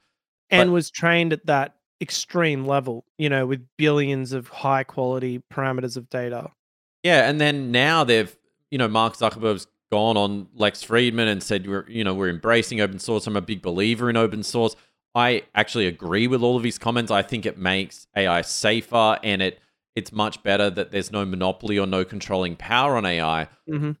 [0.50, 5.42] And but- was trained at that extreme level, you know, with billions of high quality
[5.52, 6.50] parameters of data.
[7.02, 8.34] Yeah, and then now they've,
[8.70, 12.80] you know, Mark Zuckerberg's gone on Lex Fridman and said we're you know we're embracing
[12.80, 13.26] open source.
[13.26, 14.76] I'm a big believer in open source.
[15.14, 17.10] I actually agree with all of his comments.
[17.10, 19.60] I think it makes AI safer and it
[19.96, 23.48] it's much better that there's no monopoly or no controlling power on AI.
[23.68, 23.92] Mm-hmm.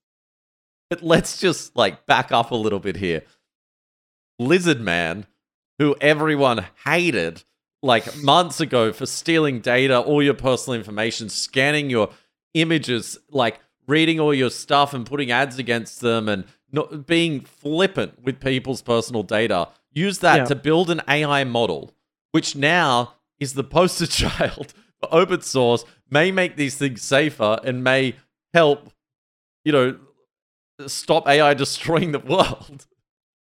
[0.90, 3.22] But let's just like back up a little bit here.
[4.38, 5.26] Lizard Man,
[5.78, 7.42] who everyone hated
[7.82, 12.10] like months ago for stealing data, all your personal information, scanning your
[12.54, 18.22] images, like reading all your stuff and putting ads against them and not being flippant
[18.22, 19.68] with people's personal data.
[19.92, 20.44] Use that yeah.
[20.44, 21.92] to build an AI model,
[22.30, 27.82] which now is the poster child for open source, may make these things safer and
[27.82, 28.14] may
[28.52, 28.92] help,
[29.64, 29.98] you know,
[30.86, 32.86] stop AI destroying the world.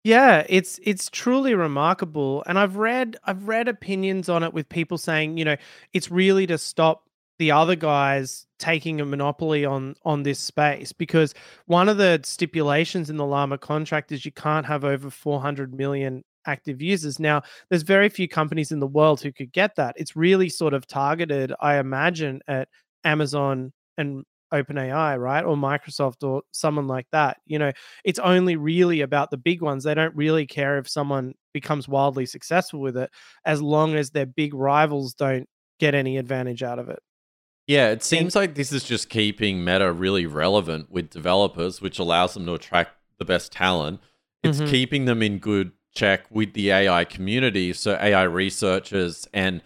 [0.04, 2.43] Yeah, it's it's truly remarkable.
[2.45, 5.58] And I've read I've read opinions on it with people saying, you know,
[5.93, 7.07] it's really to stop
[7.39, 11.34] the other guys taking a monopoly on on this space because
[11.65, 16.23] one of the stipulations in the llama contract is you can't have over 400 million
[16.45, 20.15] active users now there's very few companies in the world who could get that it's
[20.15, 22.67] really sort of targeted i imagine at
[23.04, 24.23] amazon and
[24.54, 25.43] OpenAI, right?
[25.43, 27.38] Or Microsoft or someone like that.
[27.45, 27.71] You know,
[28.04, 29.84] it's only really about the big ones.
[29.84, 33.12] They don't really care if someone becomes wildly successful with it
[33.45, 35.47] as long as their big rivals don't
[35.80, 37.00] get any advantage out of it.
[37.68, 42.34] Yeah, it seems like this is just keeping Meta really relevant with developers, which allows
[42.34, 44.00] them to attract the best talent.
[44.42, 44.72] It's mm-hmm.
[44.72, 47.74] keeping them in good check with the AI community.
[47.74, 49.62] So AI researchers and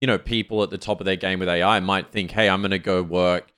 [0.00, 2.62] you know people at the top of their game with AI might think, "Hey, I'm
[2.62, 3.52] going to go work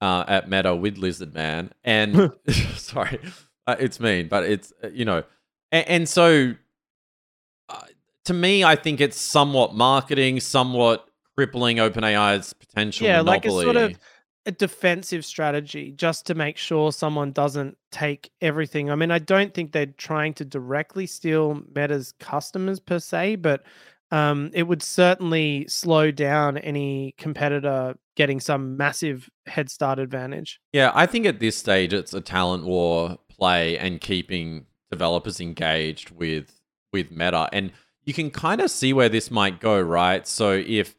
[0.00, 2.32] uh, at Meta with Lizard Man," and
[2.76, 3.18] sorry,
[3.66, 5.24] Uh, it's mean, but it's uh, you know,
[5.72, 6.54] and, and so
[7.68, 7.80] uh,
[8.26, 13.06] to me, I think it's somewhat marketing, somewhat crippling OpenAI's potential.
[13.06, 13.28] Yeah, monopoly.
[13.28, 13.98] like a sort of
[14.46, 18.90] a defensive strategy just to make sure someone doesn't take everything.
[18.90, 23.64] I mean, I don't think they're trying to directly steal Meta's customers per se, but
[24.12, 30.60] um, it would certainly slow down any competitor getting some massive head start advantage.
[30.72, 36.10] Yeah, I think at this stage it's a talent war play and keeping developers engaged
[36.10, 36.52] with
[36.92, 37.72] with Meta, and
[38.04, 40.26] you can kind of see where this might go, right?
[40.26, 40.94] So if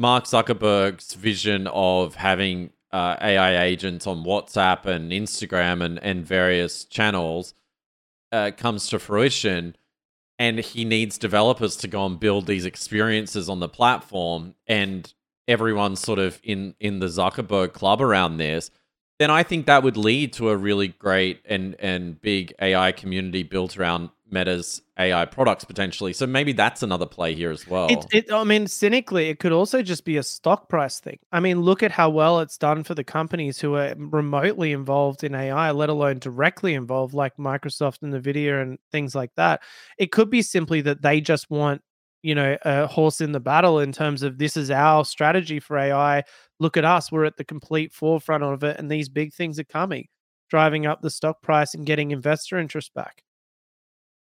[0.00, 6.86] Mark Zuckerberg's vision of having uh, AI agents on WhatsApp and Instagram and, and various
[6.86, 7.52] channels
[8.32, 9.76] uh, comes to fruition,
[10.38, 15.12] and he needs developers to go and build these experiences on the platform, and
[15.46, 18.70] everyone's sort of in in the Zuckerberg club around this,
[19.18, 23.42] then I think that would lead to a really great and and big AI community
[23.42, 26.12] built around Meta's AI products potentially.
[26.12, 27.88] So maybe that's another play here as well.
[27.88, 31.18] It, it, I mean, cynically, it could also just be a stock price thing.
[31.32, 35.24] I mean, look at how well it's done for the companies who are remotely involved
[35.24, 39.62] in AI, let alone directly involved, like Microsoft and Nvidia and things like that.
[39.98, 41.82] It could be simply that they just want,
[42.22, 45.78] you know, a horse in the battle in terms of this is our strategy for
[45.78, 46.22] AI.
[46.58, 49.64] Look at us; we're at the complete forefront of it, and these big things are
[49.64, 50.08] coming,
[50.50, 53.22] driving up the stock price and getting investor interest back.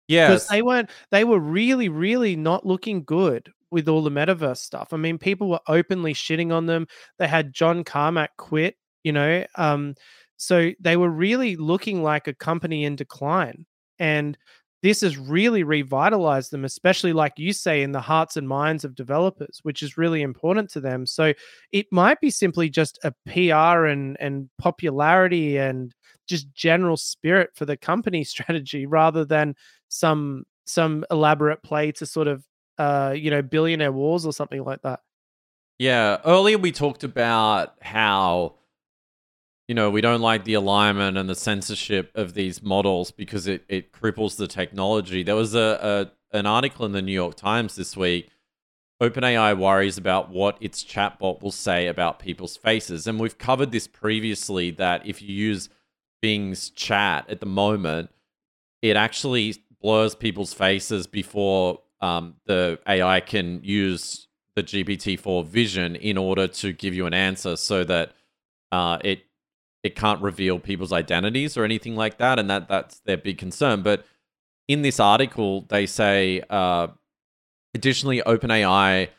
[0.08, 0.48] Yes.
[0.48, 4.94] they weren't they were really, really not looking good with all the metaverse stuff.
[4.94, 6.88] I mean, people were openly shitting on them.
[7.20, 9.46] They had John Carmack quit, you know.
[9.56, 9.96] Um,
[10.38, 13.66] so they were really looking like a company in decline.
[14.00, 14.38] And
[14.84, 18.94] this has really revitalized them, especially like you say, in the hearts and minds of
[18.94, 21.06] developers, which is really important to them.
[21.08, 21.34] So
[21.72, 25.92] it might be simply just a PR and and popularity and
[26.28, 29.56] just general spirit for the company strategy rather than
[29.88, 32.44] some some elaborate play to sort of
[32.78, 35.00] uh you know billionaire wars or something like that
[35.78, 36.18] Yeah.
[36.26, 38.56] Earlier we talked about how
[39.68, 43.66] you know, we don't like the alignment and the censorship of these models because it,
[43.68, 45.24] it cripples the technology.
[45.24, 48.30] There was a, a an article in the New York Times this week.
[49.02, 53.08] OpenAI worries about what its chatbot will say about people's faces.
[53.08, 55.70] And we've covered this previously that if you use
[56.26, 58.10] Bing's chat at the moment,
[58.82, 66.18] it actually blurs people's faces before um, the AI can use the GPT-4 vision in
[66.18, 68.14] order to give you an answer, so that
[68.72, 69.20] uh, it
[69.84, 73.84] it can't reveal people's identities or anything like that, and that that's their big concern.
[73.84, 74.04] But
[74.68, 76.88] in this article, they say uh,
[77.76, 79.10] additionally, OpenAI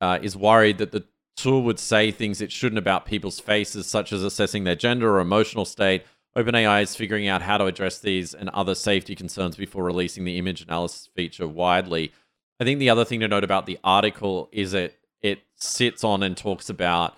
[0.00, 1.04] uh, is worried that the
[1.36, 5.20] tool would say things it shouldn't about people's faces, such as assessing their gender or
[5.20, 6.02] emotional state,
[6.36, 10.38] OpenAI is figuring out how to address these and other safety concerns before releasing the
[10.38, 12.12] image analysis feature widely.
[12.60, 16.22] I think the other thing to note about the article is that it sits on
[16.22, 17.16] and talks about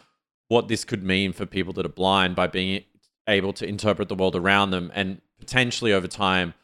[0.49, 2.85] what this could mean for people that are blind by being
[3.27, 6.55] able to interpret the world around them and potentially over time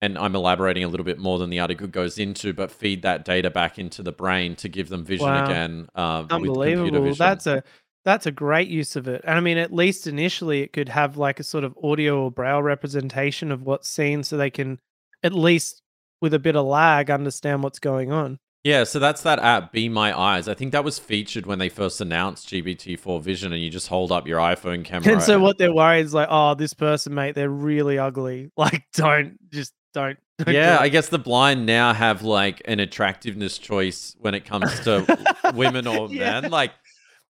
[0.00, 3.24] and I'm elaborating a little bit more than the article goes into, but feed that
[3.24, 5.88] data back into the brain to give them vision wow again.
[5.94, 7.64] Uh, unbelievable that's a
[8.08, 9.22] that's a great use of it.
[9.24, 12.30] And I mean, at least initially, it could have like a sort of audio or
[12.30, 14.80] braille representation of what's seen so they can,
[15.22, 15.82] at least
[16.20, 18.38] with a bit of lag, understand what's going on.
[18.64, 20.48] Yeah, so that's that app, Be My Eyes.
[20.48, 24.10] I think that was featured when they first announced GPT-4 Vision, and you just hold
[24.10, 25.12] up your iPhone camera.
[25.12, 28.50] And so what they're worried is like, oh, this person, mate, they're really ugly.
[28.56, 30.18] Like, don't just don't.
[30.38, 34.80] don't yeah, I guess the blind now have like an attractiveness choice when it comes
[34.80, 35.18] to
[35.54, 36.40] women or yeah.
[36.40, 36.50] men.
[36.50, 36.72] Like,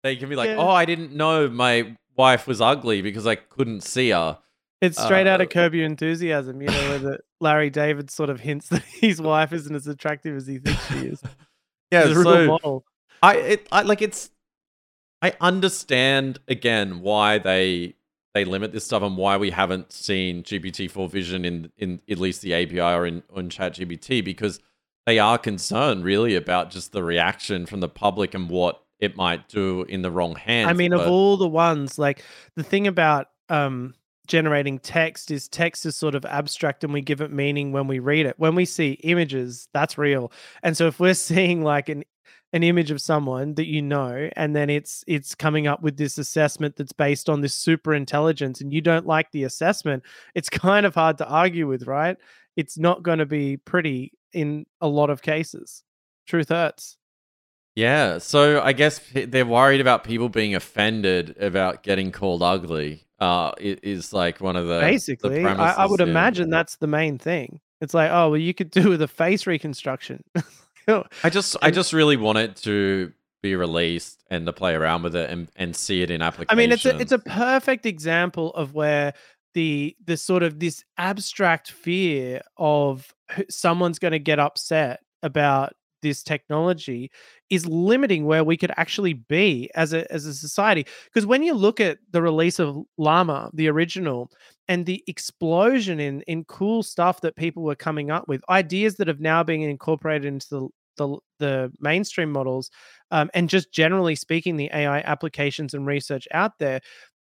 [0.02, 0.56] they can be like, yeah.
[0.56, 4.38] "Oh, I didn't know my wife was ugly because I couldn't see her."
[4.80, 8.30] It's straight uh, out of Curb Your Enthusiasm, you know, where the Larry David sort
[8.30, 11.20] of hints that his wife isn't as attractive as he thinks she is.
[11.90, 12.84] yeah, it's so model.
[13.22, 14.30] I it I like it's
[15.20, 17.94] I understand again why they
[18.34, 22.42] they limit this stuff and why we haven't seen GPT-4 Vision in in at least
[22.42, 24.60] the API or in on ChatGPT because
[25.06, 29.48] they are concerned really about just the reaction from the public and what it might
[29.48, 30.68] do in the wrong hands.
[30.68, 31.00] I mean, but...
[31.00, 32.22] of all the ones, like
[32.56, 33.94] the thing about um
[34.26, 37.98] generating text is text is sort of abstract and we give it meaning when we
[37.98, 38.34] read it.
[38.38, 40.30] When we see images, that's real.
[40.62, 42.04] And so if we're seeing like an
[42.54, 46.16] an image of someone that you know and then it's it's coming up with this
[46.16, 50.02] assessment that's based on this super intelligence and you don't like the assessment,
[50.34, 52.16] it's kind of hard to argue with, right?
[52.56, 55.82] It's not going to be pretty in a lot of cases.
[56.26, 56.97] Truth hurts.
[57.78, 63.04] Yeah, so I guess they're worried about people being offended about getting called ugly.
[63.20, 66.06] uh, is like one of the the Basically, I, I would yeah.
[66.06, 67.60] imagine that's the main thing.
[67.80, 70.24] It's like, oh, well, you could do with a face reconstruction.
[71.22, 73.12] I just I just really want it to
[73.42, 76.48] be released and to play around with it and, and see it in application.
[76.50, 79.14] I mean, it's a it's a perfect example of where
[79.54, 83.14] the the sort of this abstract fear of
[83.48, 87.10] someone's going to get upset about this technology
[87.50, 90.86] is limiting where we could actually be as a as a society.
[91.06, 94.30] Because when you look at the release of llama the original
[94.68, 99.08] and the explosion in in cool stuff that people were coming up with ideas that
[99.08, 100.68] have now been incorporated into the
[100.98, 102.70] the, the mainstream models
[103.12, 106.80] um, and just generally speaking the ai applications and research out there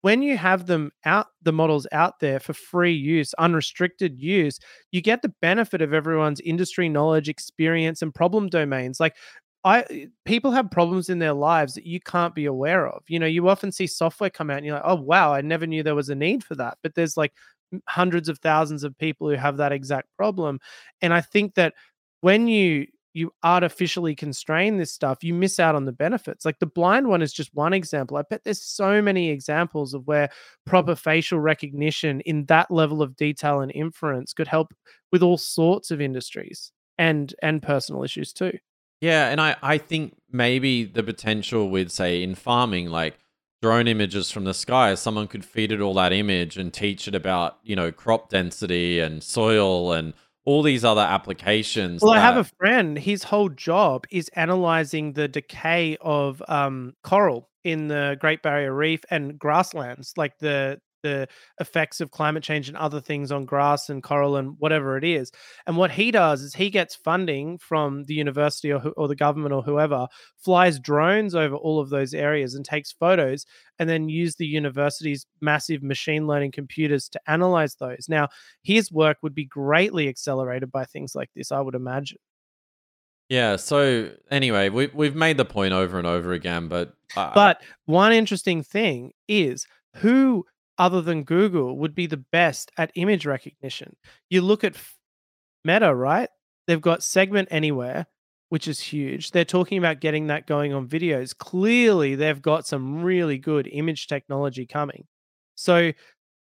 [0.03, 4.59] when you have them out the models out there for free use unrestricted use
[4.91, 9.15] you get the benefit of everyone's industry knowledge experience and problem domains like
[9.65, 13.03] I eh, people have problems in their lives that you can't be aware of.
[13.07, 15.65] You know, you often see software come out and you're like, "Oh wow, I never
[15.67, 17.33] knew there was a need for that." But there's like
[17.87, 20.59] hundreds of thousands of people who have that exact problem.
[21.01, 21.73] And I think that
[22.21, 26.45] when you you artificially constrain this stuff, you miss out on the benefits.
[26.45, 28.17] Like the blind one is just one example.
[28.17, 30.29] I bet there's so many examples of where
[30.65, 34.73] proper facial recognition in that level of detail and inference could help
[35.11, 38.57] with all sorts of industries and and personal issues too.
[39.01, 43.17] Yeah, and I, I think maybe the potential with say in farming, like
[43.61, 47.15] drone images from the sky, someone could feed it all that image and teach it
[47.15, 50.13] about, you know, crop density and soil and
[50.45, 52.01] all these other applications.
[52.01, 52.97] Well, I have a friend.
[52.97, 59.01] His whole job is analyzing the decay of um, coral in the Great Barrier Reef
[59.09, 61.27] and grasslands, like the the
[61.59, 65.31] effects of climate change and other things on grass and coral and whatever it is.
[65.67, 69.53] And what he does is he gets funding from the university or, or the government
[69.53, 73.45] or whoever, flies drones over all of those areas and takes photos,
[73.77, 78.07] and then use the university's massive machine learning computers to analyze those.
[78.09, 78.29] Now,
[78.63, 82.17] his work would be greatly accelerated by things like this, I would imagine.
[83.29, 87.61] Yeah, so anyway, we we've made the point over and over again, but uh, But
[87.85, 90.45] one interesting thing is who
[90.77, 93.95] other than Google would be the best at image recognition?
[94.29, 94.75] You look at
[95.65, 96.29] Meta, right?
[96.67, 98.05] They've got Segment Anything,
[98.49, 99.31] which is huge.
[99.31, 101.37] They're talking about getting that going on videos.
[101.37, 105.05] Clearly, they've got some really good image technology coming.
[105.55, 105.91] So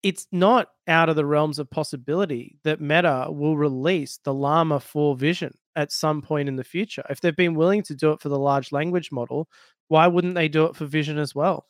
[0.02, 5.16] it's not out of the realms of possibility that Meta will release the Llama 4
[5.16, 7.04] Vision at some point in the future.
[7.10, 9.50] If they've been willing to do it for the large language model,
[9.88, 11.66] why wouldn't they do it for Vision as well?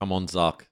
[0.00, 0.62] come on, Zuck.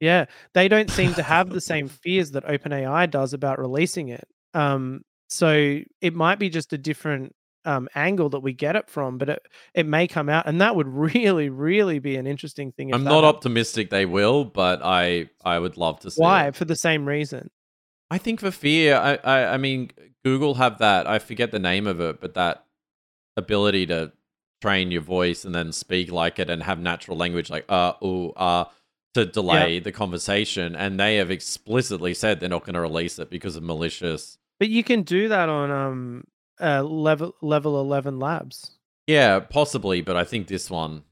[0.00, 4.26] Yeah, they don't seem to have the same fears that OpenAI does about releasing it.
[4.52, 7.34] Um, so it might be just a different
[7.64, 9.42] um, angle that we get it from, but it,
[9.74, 12.90] it may come out, and that would really, really be an interesting thing.
[12.90, 16.20] If I'm not optimistic they will, but I I would love to see.
[16.20, 16.48] Why?
[16.48, 16.56] it.
[16.56, 17.50] For the same reason.
[18.10, 19.90] I think for fear, I, I I mean,
[20.24, 21.06] Google have that.
[21.06, 22.66] I forget the name of it, but that
[23.36, 24.12] ability to
[24.60, 28.30] train your voice and then speak like it and have natural language like uh ooh
[28.30, 28.64] uh
[29.14, 30.76] to delay the conversation.
[30.76, 34.38] And they have explicitly said they're not going to release it because of malicious.
[34.60, 36.24] But you can do that on um
[36.60, 38.70] uh level level ElevenLabs.
[39.06, 41.02] Yeah, possibly, but I think this one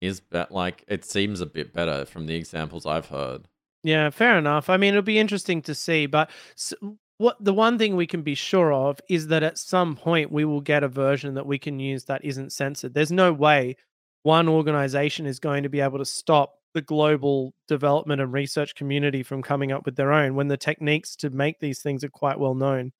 [0.00, 3.48] is be- like it seems a bit better from the examples I've heard.
[3.82, 4.70] Yeah, fair enough.
[4.70, 6.74] I mean, it'll be interesting to see, but s-
[7.18, 10.44] what the one thing we can be sure of is that at some point we
[10.44, 12.94] will get a version that we can use that isn't censored.
[12.94, 13.76] There's no way
[14.22, 19.22] one organization is going to be able to stop the global development and research community
[19.22, 22.38] from coming up with their own when the techniques to make these things are quite
[22.38, 22.92] well known.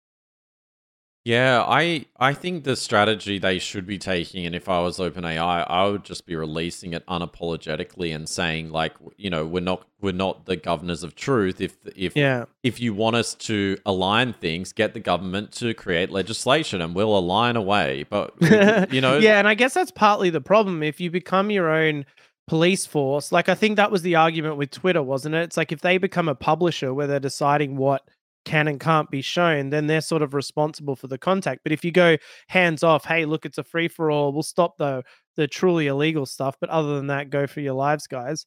[1.25, 5.65] Yeah, I I think the strategy they should be taking, and if I was OpenAI,
[5.71, 10.13] I would just be releasing it unapologetically and saying like, you know, we're not we're
[10.13, 11.61] not the governors of truth.
[11.61, 12.47] If if Yeah.
[12.65, 17.17] if you want us to align things, get the government to create legislation, and we'll
[17.17, 18.05] align away.
[18.11, 18.35] But
[18.93, 20.83] you know, yeah, and I guess that's partly the problem.
[20.83, 22.05] If you become your own
[22.49, 25.43] police force, like I think that was the argument with Twitter, wasn't it?
[25.43, 28.03] It's like if they become a publisher where they're deciding what
[28.45, 31.61] can and can't be shown, then they're sort of responsible for the contact.
[31.63, 32.17] But if you go
[32.49, 35.03] hands off, hey, look, it's a free for all, we'll stop the
[35.37, 38.45] the truly illegal stuff, but other than that, go for your lives, guys.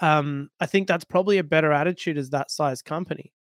[0.00, 3.32] Um, I think that's probably a better attitude as that size company.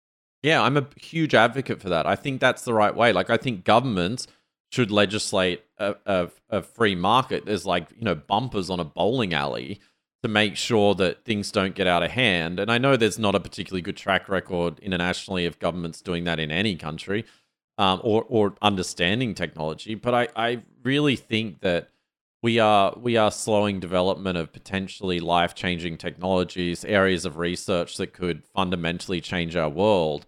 [0.43, 2.07] Yeah, I'm a huge advocate for that.
[2.07, 3.13] I think that's the right way.
[3.13, 4.27] Like, I think governments
[4.71, 7.45] should legislate a, a, a free market.
[7.45, 9.81] There's like, you know, bumpers on a bowling alley
[10.27, 12.59] to make sure that things don't get out of hand.
[12.59, 16.41] And I know there's not a particularly good track record internationally of governments doing that
[16.41, 17.24] in any country
[17.79, 19.95] um, or, or understanding technology.
[19.95, 21.91] But I, I really think that
[22.43, 28.45] we are we are slowing development of potentially life-changing technologies, areas of research that could
[28.55, 30.27] fundamentally change our world.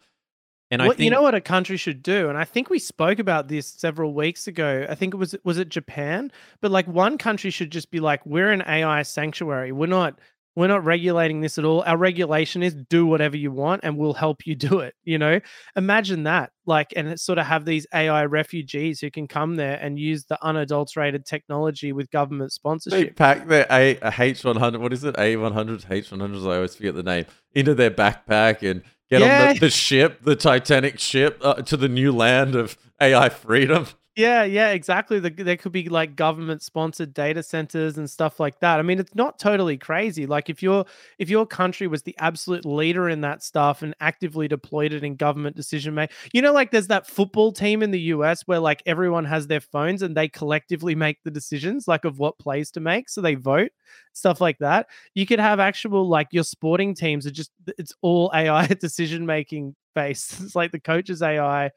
[0.71, 2.79] And what, I think you know what a country should do, and I think we
[2.79, 4.87] spoke about this several weeks ago.
[4.89, 8.25] I think it was was it Japan, but like one country should just be like,
[8.27, 9.73] we're an AI sanctuary.
[9.73, 10.19] We're not
[10.59, 11.85] we're not regulating this at all.
[11.87, 14.93] Our regulation is do whatever you want and we'll help you do it.
[15.05, 15.41] You know,
[15.77, 16.51] imagine that.
[16.67, 20.37] Like, and sort of have these AI refugees who can come there and use the
[20.45, 23.09] unadulterated technology with government sponsorship.
[23.09, 25.15] They pack their A H100, what is it?
[25.15, 29.49] A100s, H100s, I always forget the name, into their backpack and get yeah.
[29.49, 33.87] on the, the, ship, the Titanic ship, uh, to the new land of AI freedom.
[34.19, 35.21] Yeah, yeah, exactly.
[35.21, 38.81] The, there could be like government sponsored data centers and stuff like that.
[38.81, 40.27] I mean, it's not totally crazy.
[40.27, 40.87] Like if your
[41.21, 45.15] if your country was the absolute leader in that stuff and actively deployed it in
[45.15, 48.83] government decision making, you know, like there's that football team in the US where like
[48.87, 52.81] everyone has their phones and they collectively make the decisions like of what plays to
[52.81, 53.71] make, so they vote
[54.15, 54.89] stuff like that.
[55.15, 59.77] You could have actual like your sporting teams are just it's all AI decision making
[59.95, 60.41] based.
[60.43, 61.71] It's like the coaches AI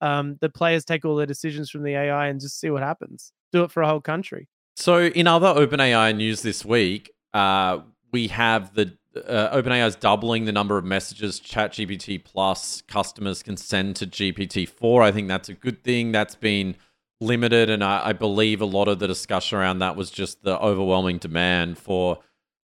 [0.00, 3.32] um, the players take all their decisions from the AI and just see what happens.
[3.52, 4.48] Do it for a whole country.
[4.76, 7.80] So, in other OpenAI news this week, uh,
[8.12, 8.96] we have the
[9.26, 15.02] uh, OpenAI is doubling the number of messages ChatGPT Plus customers can send to GPT-4.
[15.02, 16.12] I think that's a good thing.
[16.12, 16.76] That's been
[17.20, 20.58] limited, and I, I believe a lot of the discussion around that was just the
[20.60, 22.18] overwhelming demand for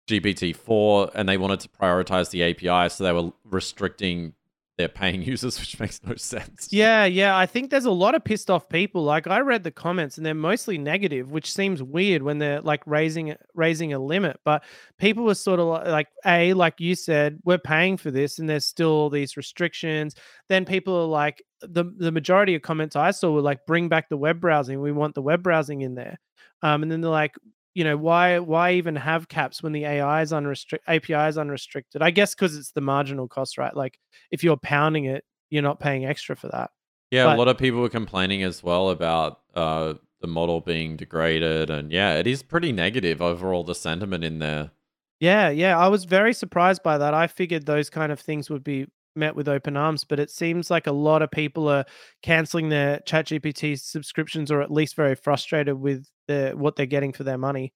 [0.07, 4.33] GPT-4, and they wanted to prioritize the API, so they were restricting
[4.77, 6.67] their paying users, which makes no sense.
[6.71, 7.37] Yeah, yeah.
[7.37, 9.03] I think there's a lot of pissed off people.
[9.03, 12.81] Like I read the comments and they're mostly negative, which seems weird when they're like
[12.85, 14.39] raising raising a limit.
[14.43, 14.63] But
[14.97, 18.65] people were sort of like, a like you said, we're paying for this, and there's
[18.65, 20.15] still these restrictions.
[20.49, 24.09] Then people are like, the the majority of comments I saw were like, bring back
[24.09, 24.81] the web browsing.
[24.81, 26.19] We want the web browsing in there.
[26.61, 27.35] Um, and then they're like,
[27.75, 32.01] you know why why even have caps when the AI is unrestricted API is unrestricted?
[32.01, 33.75] I guess because it's the marginal cost, right?
[33.75, 33.99] Like
[34.31, 36.71] if you're pounding it, you're not paying extra for that.
[37.11, 40.97] Yeah, but, a lot of people were complaining as well about uh, the model being
[40.97, 44.71] degraded, and yeah, it is pretty negative overall the sentiment in there.
[45.19, 47.13] Yeah, yeah, I was very surprised by that.
[47.13, 50.69] I figured those kind of things would be met with open arms, but it seems
[50.69, 51.85] like a lot of people are
[52.21, 57.23] canceling their ChatGPT subscriptions, or at least very frustrated with the what they're getting for
[57.23, 57.73] their money.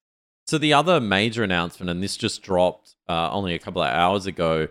[0.47, 4.25] So the other major announcement, and this just dropped uh, only a couple of hours
[4.25, 4.67] ago,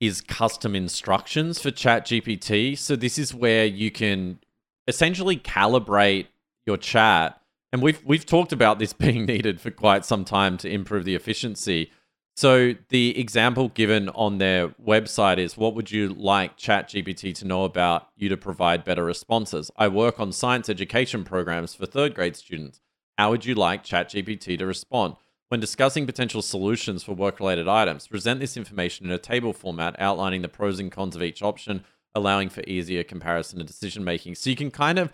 [0.00, 2.76] is custom instructions for ChatGPT.
[2.76, 4.38] So this is where you can
[4.86, 6.28] essentially calibrate
[6.66, 7.40] your chat,
[7.72, 11.14] and we've we've talked about this being needed for quite some time to improve the
[11.14, 11.90] efficiency
[12.34, 17.64] so the example given on their website is what would you like ChatGPT to know
[17.64, 19.70] about you to provide better responses?
[19.76, 22.80] I work on science education programs for third grade students.
[23.16, 25.14] How would you like ChatGPT to respond?
[25.48, 29.94] When discussing potential solutions for work related items, present this information in a table format
[30.00, 31.84] outlining the pros and cons of each option,
[32.16, 34.34] allowing for easier comparison and decision making.
[34.34, 35.12] So you can kind of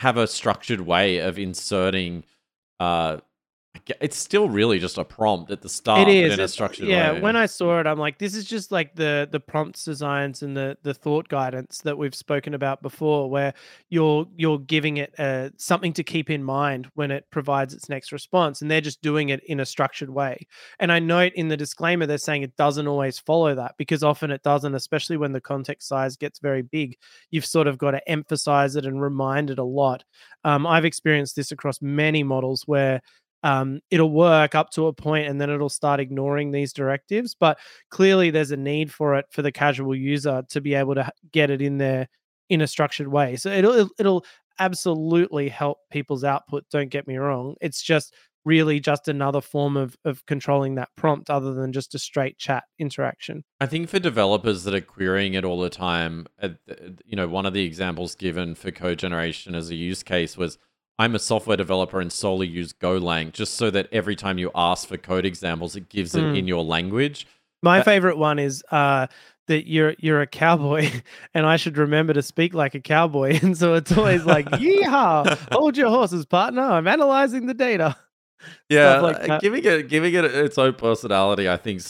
[0.00, 2.24] have a structured way of inserting
[2.78, 3.18] uh,
[4.00, 6.08] it's still really just a prompt at the start.
[6.08, 7.12] It is in a structured yeah.
[7.12, 7.20] Way.
[7.20, 10.56] When I saw it, I'm like, this is just like the the prompts designs and
[10.56, 13.54] the the thought guidance that we've spoken about before, where
[13.88, 18.12] you're you're giving it uh, something to keep in mind when it provides its next
[18.12, 20.46] response, and they're just doing it in a structured way.
[20.78, 24.30] And I note in the disclaimer they're saying it doesn't always follow that because often
[24.30, 26.96] it doesn't, especially when the context size gets very big.
[27.30, 30.04] You've sort of got to emphasize it and remind it a lot.
[30.44, 33.00] Um, I've experienced this across many models where
[33.42, 37.34] um, it'll work up to a point and then it'll start ignoring these directives.
[37.34, 37.58] But
[37.90, 41.50] clearly, there's a need for it for the casual user to be able to get
[41.50, 42.08] it in there
[42.48, 43.36] in a structured way.
[43.36, 44.24] So it'll it'll
[44.58, 46.64] absolutely help people's output.
[46.70, 47.56] Don't get me wrong.
[47.60, 48.14] It's just
[48.44, 52.64] really just another form of of controlling that prompt other than just a straight chat
[52.78, 53.44] interaction.
[53.60, 56.26] I think for developers that are querying it all the time,
[57.04, 60.58] you know, one of the examples given for code generation as a use case was
[60.98, 64.86] I'm a software developer and solely use Golang just so that every time you ask
[64.86, 66.38] for code examples, it gives it mm.
[66.38, 67.26] in your language.
[67.62, 69.06] My uh, favorite one is uh,
[69.48, 70.90] that you're you're a cowboy
[71.34, 73.38] and I should remember to speak like a cowboy.
[73.42, 76.62] And so it's always like, yeehaw, hold your horses, partner.
[76.62, 77.96] I'm analyzing the data.
[78.68, 81.82] Yeah, like giving it giving it its own personality, I think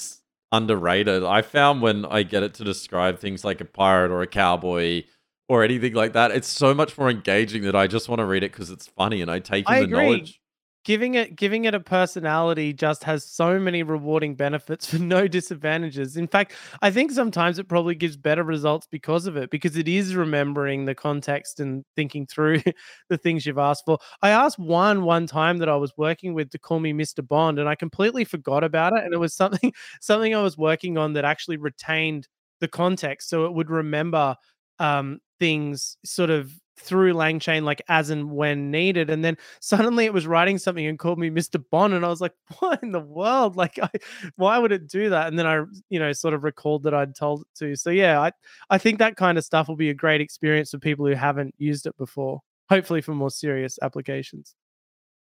[0.52, 1.24] underrated.
[1.24, 5.04] I found when I get it to describe things like a pirate or a cowboy
[5.48, 6.30] or anything like that.
[6.30, 9.20] It's so much more engaging that I just want to read it because it's funny
[9.22, 9.88] and I take in I the agree.
[9.88, 10.40] knowledge.
[10.84, 16.16] giving it giving it a personality just has so many rewarding benefits for no disadvantages.
[16.16, 19.88] In fact, I think sometimes it probably gives better results because of it, because it
[19.88, 22.62] is remembering the context and thinking through
[23.08, 23.98] the things you've asked for.
[24.22, 27.22] I asked one one time that I was working with to call me Mr.
[27.22, 29.04] Bond, and I completely forgot about it.
[29.04, 32.28] And it was something something I was working on that actually retained
[32.60, 34.36] the context, so it would remember
[34.78, 39.10] um, things sort of through LangChain like as and when needed.
[39.10, 41.62] And then suddenly it was writing something and called me Mr.
[41.72, 41.94] Bond.
[41.94, 43.56] And I was like, what in the world?
[43.56, 43.90] Like, I,
[44.36, 45.26] why would it do that?
[45.26, 47.74] And then I, you know, sort of recalled that I'd told it to.
[47.74, 48.30] So yeah, I,
[48.70, 51.56] I think that kind of stuff will be a great experience for people who haven't
[51.58, 54.54] used it before, hopefully for more serious applications.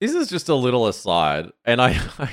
[0.00, 1.50] This is just a little aside.
[1.66, 2.30] And I, I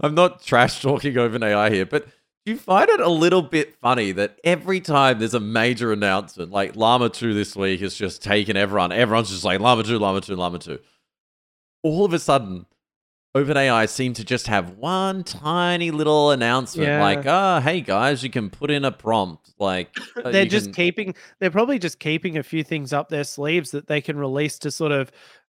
[0.00, 2.06] I'm not trash talking OpenAI here, but
[2.46, 6.74] you find it a little bit funny that every time there's a major announcement, like
[6.76, 10.34] Llama 2 this week has just taken everyone, everyone's just like Llama 2, Llama 2,
[10.36, 10.78] Llama 2.
[11.82, 12.66] All of a sudden,
[13.36, 17.00] OpenAI seem to just have one tiny little announcement Yeah.
[17.00, 19.52] like, oh, hey guys, you can put in a prompt.
[19.58, 23.24] Like, uh, they're just can- keeping they're probably just keeping a few things up their
[23.24, 25.12] sleeves that they can release to sort of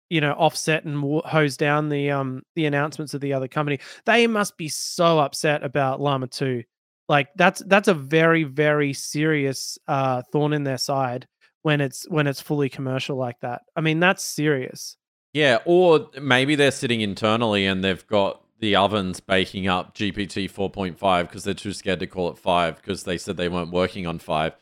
[0.10, 4.26] you know offset and hose down the um the announcements of the other company they
[4.26, 6.64] must be so upset about llama 2
[7.10, 11.28] like that's that's a very very serious uh thorn in their side
[11.62, 14.98] when it's when it's fully commercial like that i mean that's serious
[15.34, 21.24] Yeah, or maybe they're sitting internally and they've got the ovens baking up GPT 4.5
[21.28, 24.20] because they're too scared to call it 5 because they said they weren't working on
[24.20, 24.56] 5.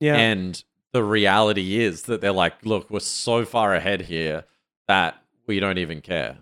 [0.00, 4.44] yeah And the reality is that they're like, look, we're so far ahead here
[4.88, 6.38] that we don't even care.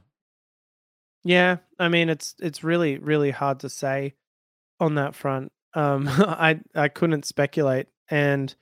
[1.24, 4.14] Yeah, I mean it's it's really really hard to say
[4.80, 5.52] on that front.
[5.74, 8.54] Um, I I couldn't speculate, and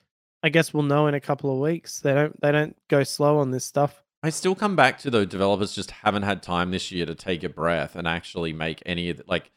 [0.43, 1.99] I guess we'll know in a couple of weeks.
[1.99, 4.03] They don't they don't go slow on this stuff.
[4.21, 7.43] I still come back to though developers just haven't had time this year to take
[7.43, 9.51] a breath and actually make any of the, like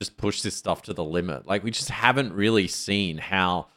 [0.00, 1.46] just push this stuff to the limit.
[1.46, 3.68] Like we just haven't really seen how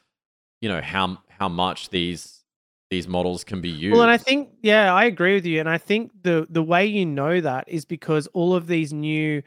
[0.59, 2.43] you know how how much these
[2.89, 3.93] these models can be used.
[3.93, 6.85] Well, and I think yeah, I agree with you, and I think the the way
[6.85, 9.41] you know that is because all of these new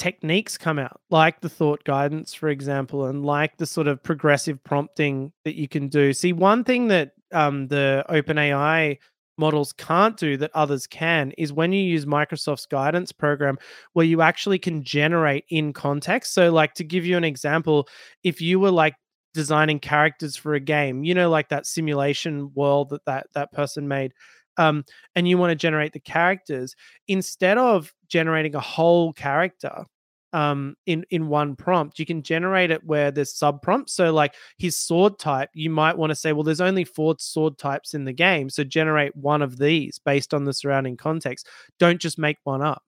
[0.00, 4.62] techniques come out, like the thought guidance, for example, and like the sort of progressive
[4.64, 6.14] prompting that you can do.
[6.14, 8.96] See, one thing that um, the OpenAI
[9.36, 13.58] models can't do that others can is when you use Microsoft's guidance program,
[13.92, 16.32] where you actually can generate in context.
[16.32, 17.86] So, like to give you an example,
[18.24, 18.94] if you were like
[19.34, 23.86] designing characters for a game, you know, like that simulation world that that, that person
[23.86, 24.14] made.
[24.60, 24.84] Um,
[25.14, 26.76] and you want to generate the characters
[27.08, 29.84] instead of generating a whole character
[30.32, 34.32] um in in one prompt you can generate it where there's sub prompts so like
[34.58, 38.04] his sword type you might want to say well there's only four sword types in
[38.04, 41.48] the game so generate one of these based on the surrounding context.
[41.78, 42.82] Don't just make one up.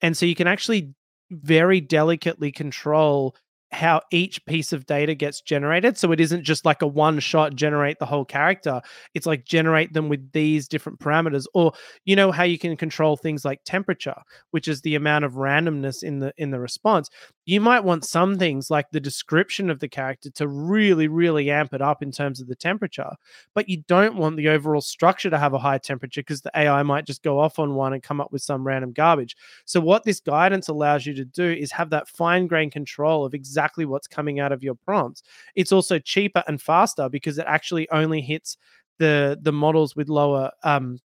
[0.00, 0.94] And so you can actually
[1.30, 3.34] very delicately control
[3.70, 5.98] how each piece of data gets generated.
[5.98, 8.80] So it isn't just like a one shot generate the whole character.
[9.14, 11.44] It's like generate them with these different parameters.
[11.54, 11.72] Or
[12.04, 14.16] you know how you can control things like temperature,
[14.52, 17.08] which is the amount of randomness in the in the response.
[17.48, 21.72] You might want some things like the description of the character to really, really amp
[21.72, 23.08] it up in terms of the temperature,
[23.54, 26.82] but you don't want the overall structure to have a high temperature because the AI
[26.82, 29.34] might just go off on one and come up with some random garbage.
[29.64, 33.32] So what this guidance allows you to do is have that fine grained control of
[33.32, 35.22] exactly what's coming out of your prompts.
[35.54, 38.58] It's also cheaper and faster because it actually only hits
[38.98, 40.98] the the models with lower um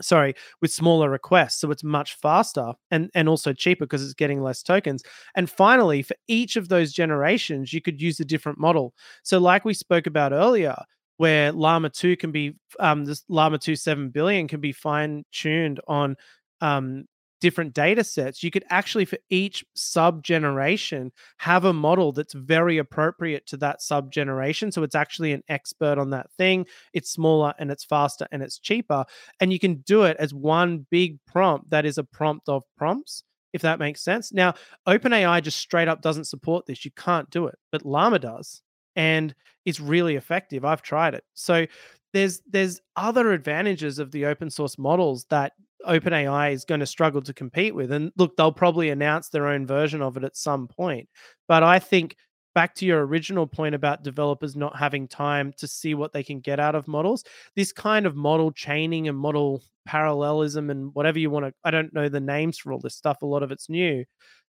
[0.00, 4.42] sorry with smaller requests so it's much faster and and also cheaper because it's getting
[4.42, 5.02] less tokens.
[5.34, 8.94] And finally for each of those generations you could use a different model.
[9.22, 10.76] So like we spoke about earlier
[11.18, 15.80] where llama 2 can be um this llama 2 7 billion can be fine tuned
[15.88, 16.16] on
[16.60, 17.04] um
[17.40, 22.78] different data sets you could actually for each sub generation have a model that's very
[22.78, 26.66] appropriate to that sub generation so it's actually an expert on that thing.
[26.92, 29.04] It's smaller and it's faster and it's cheaper.
[29.40, 33.22] And you can do it as one big prompt that is a prompt of prompts
[33.52, 34.32] if that makes sense.
[34.32, 34.54] Now
[34.86, 36.84] openai just straight up doesn't support this.
[36.84, 38.62] You can't do it but llama does
[38.96, 39.34] and
[39.64, 40.64] it's really effective.
[40.64, 41.24] I've tried it.
[41.34, 41.66] So
[42.12, 45.52] there's there's other advantages of the open source models that
[45.86, 47.92] OpenAI is going to struggle to compete with.
[47.92, 51.08] And look, they'll probably announce their own version of it at some point.
[51.48, 52.16] But I think
[52.54, 56.40] back to your original point about developers not having time to see what they can
[56.40, 57.22] get out of models,
[57.54, 61.92] this kind of model chaining and model parallelism and whatever you want to, I don't
[61.92, 63.22] know the names for all this stuff.
[63.22, 64.04] A lot of it's new.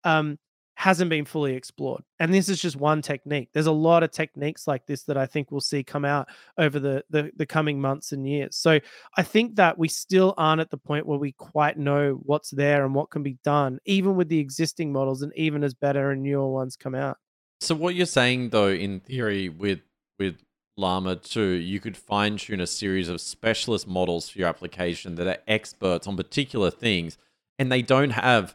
[0.05, 0.39] Um,
[0.77, 2.03] hasn't been fully explored.
[2.21, 3.49] And this is just one technique.
[3.55, 6.79] There's a lot of techniques like this that I think we'll see come out over
[6.79, 8.57] the, the the coming months and years.
[8.57, 8.79] So
[9.17, 12.85] I think that we still aren't at the point where we quite know what's there
[12.85, 16.23] and what can be done, even with the existing models and even as better and
[16.23, 17.17] newer ones come out.
[17.61, 19.81] So what you're saying though, in theory, with
[20.19, 20.37] with
[20.77, 25.27] Llama 2, you could fine tune a series of specialist models for your application that
[25.27, 27.17] are experts on particular things,
[27.59, 28.55] and they don't have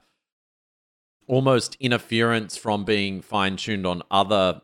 [1.28, 4.62] almost interference from being fine tuned on other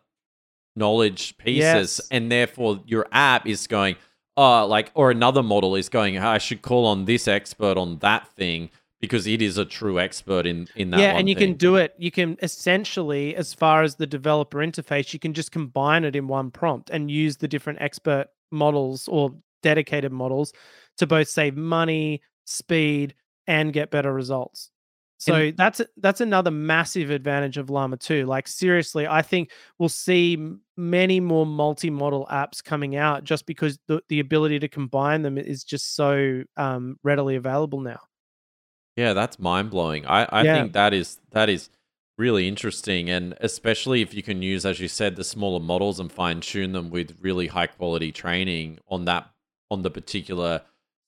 [0.76, 2.00] knowledge pieces.
[2.00, 2.02] Yes.
[2.12, 3.96] And therefore, your app is going,
[4.36, 8.28] oh, like, or another model is going, I should call on this expert on that
[8.36, 11.50] thing because it is a true expert in in that yeah and you thing.
[11.50, 15.52] can do it you can essentially as far as the developer interface you can just
[15.52, 20.54] combine it in one prompt and use the different expert models or dedicated models
[20.98, 23.14] to both save money speed
[23.46, 24.72] and get better results
[25.20, 30.38] so that's that's another massive advantage of llama 2 like seriously i think we'll see
[30.76, 35.64] many more multi-model apps coming out just because the, the ability to combine them is
[35.64, 38.00] just so um, readily available now
[38.96, 40.06] Yeah, that's mind blowing.
[40.06, 40.54] I, I Yeah.
[40.54, 41.70] think that is that is
[42.18, 46.12] really interesting, and especially if you can use, as you said, the smaller models and
[46.12, 49.30] fine tune them with really high quality training on that
[49.70, 50.62] on the particular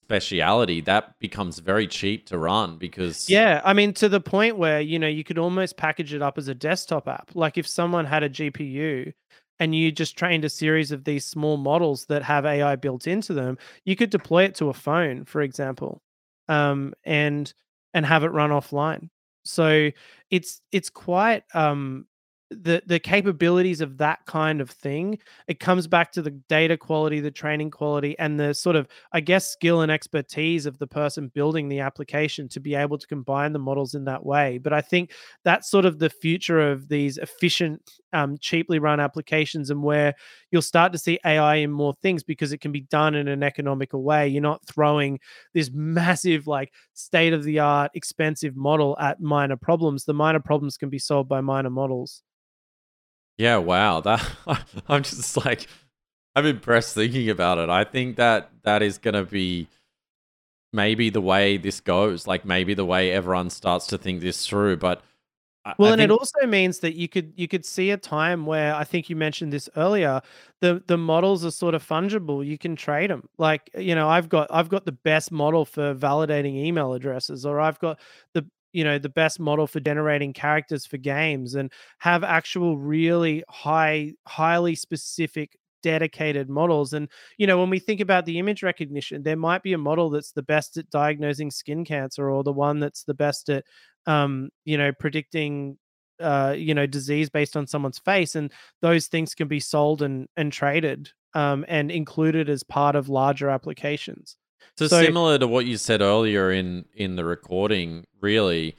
[0.10, 4.82] speciality, that becomes very cheap to run because Yeah, I mean to the point where
[4.82, 7.30] you know you could almost package it up as a desktop app.
[7.36, 9.14] Like if someone had a GPU
[9.60, 13.34] and you just trained a series of these small models that have AI built into
[13.34, 16.02] them, you could deploy it to a phone, for example,
[16.48, 17.54] um, and
[17.94, 19.10] and have it run offline.
[19.46, 19.92] So
[20.32, 22.08] it's it's quite um,
[22.52, 25.20] the the capabilities of that kind of thing.
[25.48, 29.20] It comes back to the data quality, the training quality, and the sort of I
[29.20, 33.54] guess skill and expertise of the person building the application to be able to combine
[33.54, 34.58] the models in that way.
[34.58, 35.12] But I think
[35.44, 40.16] that's sort of the future of these efficient, um, cheaply run applications, and where
[40.52, 43.44] you'll start to see AI in more things because it can be done in an
[43.44, 44.28] economical way.
[44.28, 45.20] You're not throwing
[45.54, 50.06] this massive, like state of the art, expensive model at minor problems.
[50.06, 52.24] The minor problems can be solved by minor models.
[53.40, 54.02] Yeah, wow.
[54.02, 54.24] That
[54.88, 55.68] I'm just like
[56.36, 57.70] I'm impressed thinking about it.
[57.70, 59.68] I think that that is going to be
[60.74, 64.78] maybe the way this goes, like maybe the way everyone starts to think this through,
[64.78, 65.02] but
[65.66, 67.98] I, Well, I and think it also means that you could you could see a
[67.98, 70.22] time where I think you mentioned this earlier.
[70.60, 72.46] The the models are sort of fungible.
[72.46, 73.30] You can trade them.
[73.38, 77.62] Like you know, I've got I've got the best model for validating email addresses, or
[77.62, 78.00] I've got
[78.34, 83.44] the you know the best model for generating characters for games, and have actual really
[83.50, 87.08] high highly specific dedicated models and
[87.38, 90.34] you know when we think about the image recognition there might be a model that's
[90.34, 93.64] the best at diagnosing skin cancer or the one that's the best at
[94.06, 95.78] um, you know, predicting
[96.20, 98.52] uh, you know, disease based on someone's face, and
[98.82, 103.50] those things can be sold and and traded um, and included as part of larger
[103.50, 104.36] applications.
[104.76, 108.76] So, So similar to what you said earlier in in the recording, really,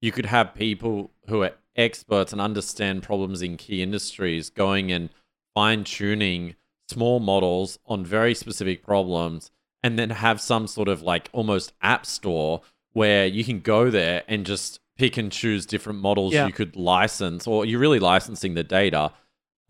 [0.00, 5.08] you could have people who are experts and understand problems in key industries going and
[5.54, 6.54] fine tuning
[6.88, 9.50] small models on very specific problems
[9.82, 12.60] and then have some sort of like almost app store
[12.92, 16.46] where you can go there and just pick and choose different models Yeah.
[16.46, 19.12] you could license or you're really licensing the data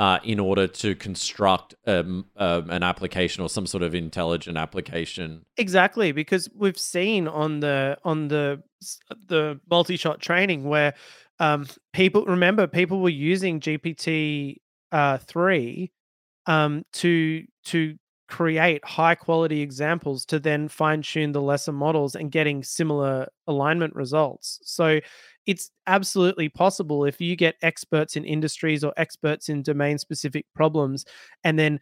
[0.01, 5.45] uh, in order to construct um, um, an application or some sort of intelligent application.
[5.59, 8.63] Exactly because we've seen on the on the
[9.27, 10.95] the multi-shot training where
[11.39, 14.57] um, people remember people were using GPT
[14.91, 15.93] uh, three
[16.47, 17.99] um, to to
[18.31, 23.95] create high quality examples to then fine tune the lesser models and getting similar alignment
[23.95, 24.61] results.
[24.62, 25.01] So
[25.47, 31.05] it's absolutely possible if you get experts in industries or experts in domain specific problems
[31.45, 31.81] and then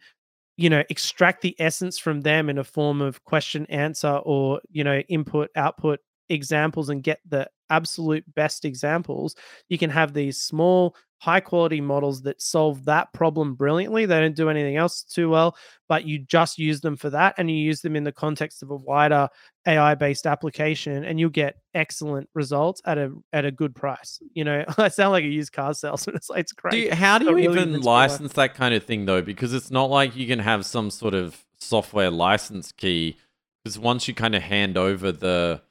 [0.57, 4.83] you know extract the essence from them in a form of question answer or you
[4.83, 9.35] know input output examples and get the absolute best examples
[9.69, 14.35] you can have these small high quality models that solve that problem brilliantly they don't
[14.35, 15.55] do anything else too well
[15.87, 18.71] but you just use them for that and you use them in the context of
[18.71, 19.27] a wider
[19.67, 24.43] ai based application and you'll get excellent results at a at a good price you
[24.43, 27.17] know i sound like a used car salesman it's like it's Do great you, how
[27.17, 28.07] do you really even convinced by why.
[28.07, 29.21] license that kind of thing though?
[29.21, 33.17] Because it's not like you can have some sort of software license key.
[33.63, 35.61] Because once you kind of hand over the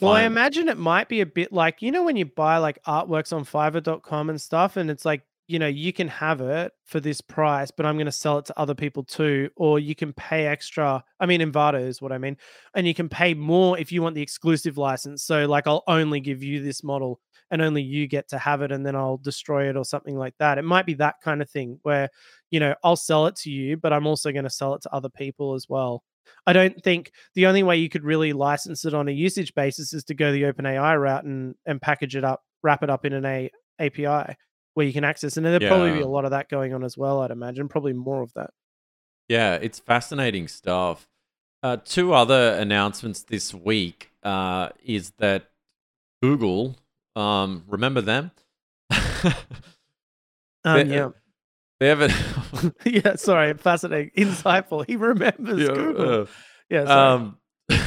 [0.00, 2.82] Well, I imagine it might be a bit like, you know, when you buy like
[2.84, 7.00] artworks on fiverr.com and stuff, and it's like you know, you can have it for
[7.00, 9.50] this price, but I'm going to sell it to other people too.
[9.56, 11.02] Or you can pay extra.
[11.18, 12.36] I mean, Envato is what I mean.
[12.76, 15.24] And you can pay more if you want the exclusive license.
[15.24, 17.18] So, like, I'll only give you this model
[17.50, 20.34] and only you get to have it and then I'll destroy it or something like
[20.38, 20.56] that.
[20.56, 22.10] It might be that kind of thing where,
[22.52, 24.94] you know, I'll sell it to you, but I'm also going to sell it to
[24.94, 26.04] other people as well.
[26.46, 29.92] I don't think the only way you could really license it on a usage basis
[29.92, 33.12] is to go the OpenAI route and and package it up, wrap it up in
[33.12, 34.36] an A API
[34.74, 35.36] where you can access.
[35.36, 37.68] And there'll probably be a lot of that going on as well, I'd imagine.
[37.68, 38.50] Probably more of that.
[39.28, 41.08] Yeah, it's fascinating stuff.
[41.62, 45.50] Uh, two other announcements this week uh, is that
[46.22, 46.76] Google,
[47.16, 48.30] um, remember them?
[50.64, 51.10] um, yeah.
[51.80, 52.12] They haven't.
[52.84, 54.84] yeah, sorry, fascinating, insightful.
[54.86, 56.22] He remembers yeah, Google.
[56.22, 56.26] Uh,
[56.68, 56.84] yeah.
[56.84, 57.12] Sorry.
[57.12, 57.38] Um,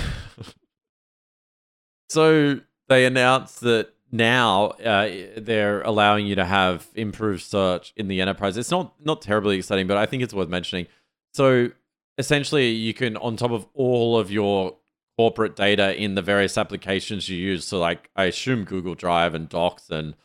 [2.10, 8.20] so they announced that now uh, they're allowing you to have improved search in the
[8.20, 8.58] enterprise.
[8.58, 10.88] It's not not terribly exciting, but I think it's worth mentioning.
[11.36, 11.70] So
[12.18, 14.76] essentially, you can on top of all of your
[15.18, 17.66] corporate data in the various applications you use.
[17.66, 20.16] So like I assume Google Drive and Docs and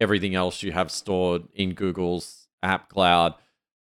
[0.00, 3.34] everything else you have stored in Google's app cloud,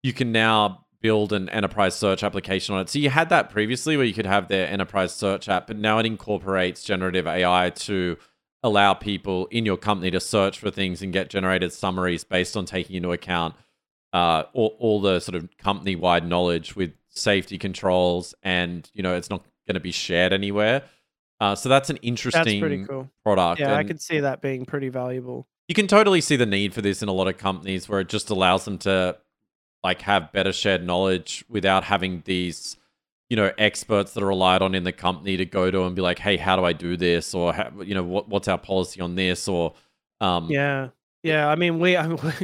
[0.01, 2.89] you can now build an enterprise search application on it.
[2.89, 5.99] So you had that previously where you could have their enterprise search app, but now
[5.99, 8.17] it incorporates generative AI to
[8.63, 12.65] allow people in your company to search for things and get generated summaries based on
[12.65, 13.55] taking into account
[14.13, 19.15] uh, all, all the sort of company wide knowledge with safety controls and you know
[19.15, 20.81] it's not going to be shared anywhere
[21.41, 23.09] uh, so that's an interesting that's pretty cool.
[23.23, 26.45] product yeah and i could see that being pretty valuable you can totally see the
[26.45, 29.17] need for this in a lot of companies where it just allows them to
[29.83, 32.77] like have better shared knowledge without having these
[33.29, 36.01] you know experts that are relied on in the company to go to and be
[36.01, 37.33] like hey how do i do this?
[37.33, 37.53] or
[37.83, 39.47] you know what, what's our policy on this?
[39.47, 39.73] or
[40.21, 40.89] um yeah.
[41.23, 41.97] yeah i mean we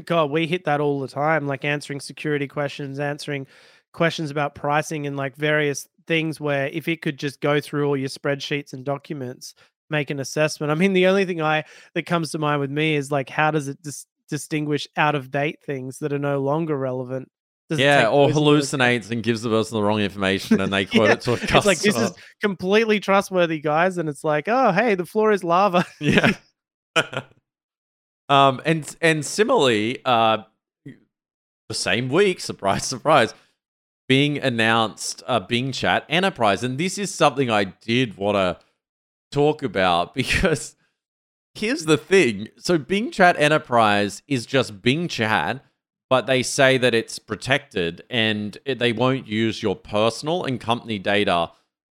[0.05, 3.45] god we hit that all the time like answering security questions answering
[3.93, 7.97] questions about pricing and like various things where if it could just go through all
[7.97, 9.53] your spreadsheets and documents
[9.89, 11.63] make an assessment i mean the only thing i
[11.93, 15.31] that comes to mind with me is like how does it dis- distinguish out of
[15.31, 17.29] date things that are no longer relevant
[17.77, 21.13] yeah, or hallucinates and gives the person the wrong information, and they quote yeah.
[21.13, 21.57] it to a customer.
[21.57, 25.43] It's like this is completely trustworthy, guys, and it's like, oh, hey, the floor is
[25.43, 25.85] lava.
[25.99, 26.31] yeah.
[28.29, 30.39] um, and and similarly, uh,
[31.67, 33.33] the same week, surprise, surprise,
[34.07, 38.65] being announced, uh, Bing Chat Enterprise, and this is something I did want to
[39.31, 40.75] talk about because
[41.53, 45.63] here's the thing: so Bing Chat Enterprise is just Bing Chat
[46.09, 51.51] but they say that it's protected and they won't use your personal and company data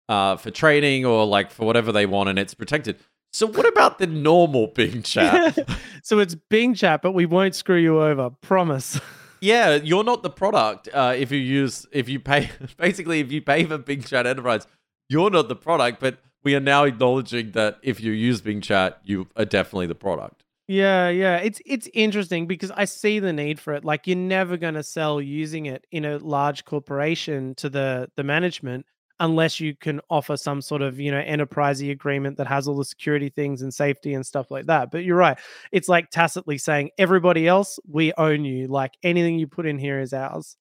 [0.07, 2.97] uh, for trading or like for whatever they want, and it's protected.
[3.31, 5.57] So what about the normal Bing chat?
[6.03, 8.29] so it's Bing chat, but we won't screw you over.
[8.29, 8.99] Promise.
[9.43, 10.87] Yeah, you're not the product.
[10.93, 14.65] Uh, if you use, if you pay, basically, if you pay for Bing Chat Enterprise,
[15.09, 15.99] you're not the product.
[15.99, 19.95] But we are now acknowledging that if you use Bing Chat, you are definitely the
[19.95, 20.43] product.
[20.67, 21.37] Yeah, yeah.
[21.37, 23.83] It's it's interesting because I see the need for it.
[23.83, 28.23] Like you're never going to sell using it in a large corporation to the the
[28.23, 28.85] management
[29.19, 32.85] unless you can offer some sort of, you know, enterprisey agreement that has all the
[32.85, 34.89] security things and safety and stuff like that.
[34.91, 35.37] But you're right.
[35.71, 38.67] It's like tacitly saying everybody else, we own you.
[38.67, 40.57] Like anything you put in here is ours.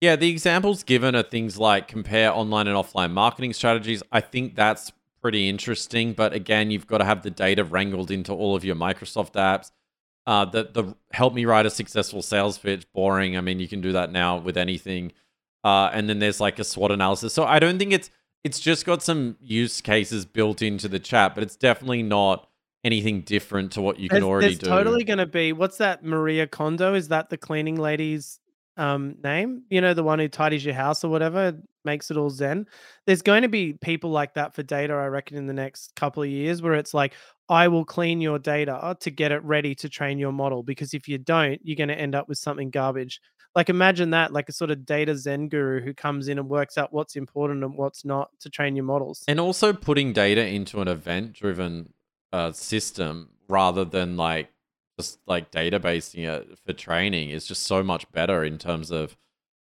[0.00, 4.02] Yeah, the examples given are things like compare online and offline marketing strategies.
[4.12, 4.92] I think that's
[5.24, 6.12] pretty interesting.
[6.12, 9.70] But again, you've got to have the data wrangled into all of your Microsoft apps.
[10.26, 13.34] Uh, the the help me write a successful sales pitch boring.
[13.34, 15.12] I mean, you can do that now with anything.
[15.64, 17.32] Uh, and then there's like a SWOT analysis.
[17.32, 18.10] So I don't think it's
[18.44, 22.46] it's just got some use cases built into the chat, but it's definitely not
[22.84, 24.66] anything different to what you can there's, already there's do.
[24.66, 25.54] Totally going to be.
[25.54, 26.04] What's that?
[26.04, 28.40] Maria Kondo is that the cleaning lady's
[28.76, 29.62] um name?
[29.70, 31.54] You know, the one who tidies your house or whatever
[31.84, 32.66] makes it all zen.
[33.06, 36.22] There's going to be people like that for data, I reckon, in the next couple
[36.22, 37.14] of years, where it's like,
[37.48, 40.62] I will clean your data to get it ready to train your model.
[40.62, 43.20] Because if you don't, you're going to end up with something garbage.
[43.54, 46.76] Like, imagine that, like a sort of data zen guru who comes in and works
[46.76, 49.22] out what's important and what's not to train your models.
[49.28, 51.92] And also putting data into an event driven
[52.32, 54.48] uh, system rather than like
[54.98, 59.16] just like databasing it for training is just so much better in terms of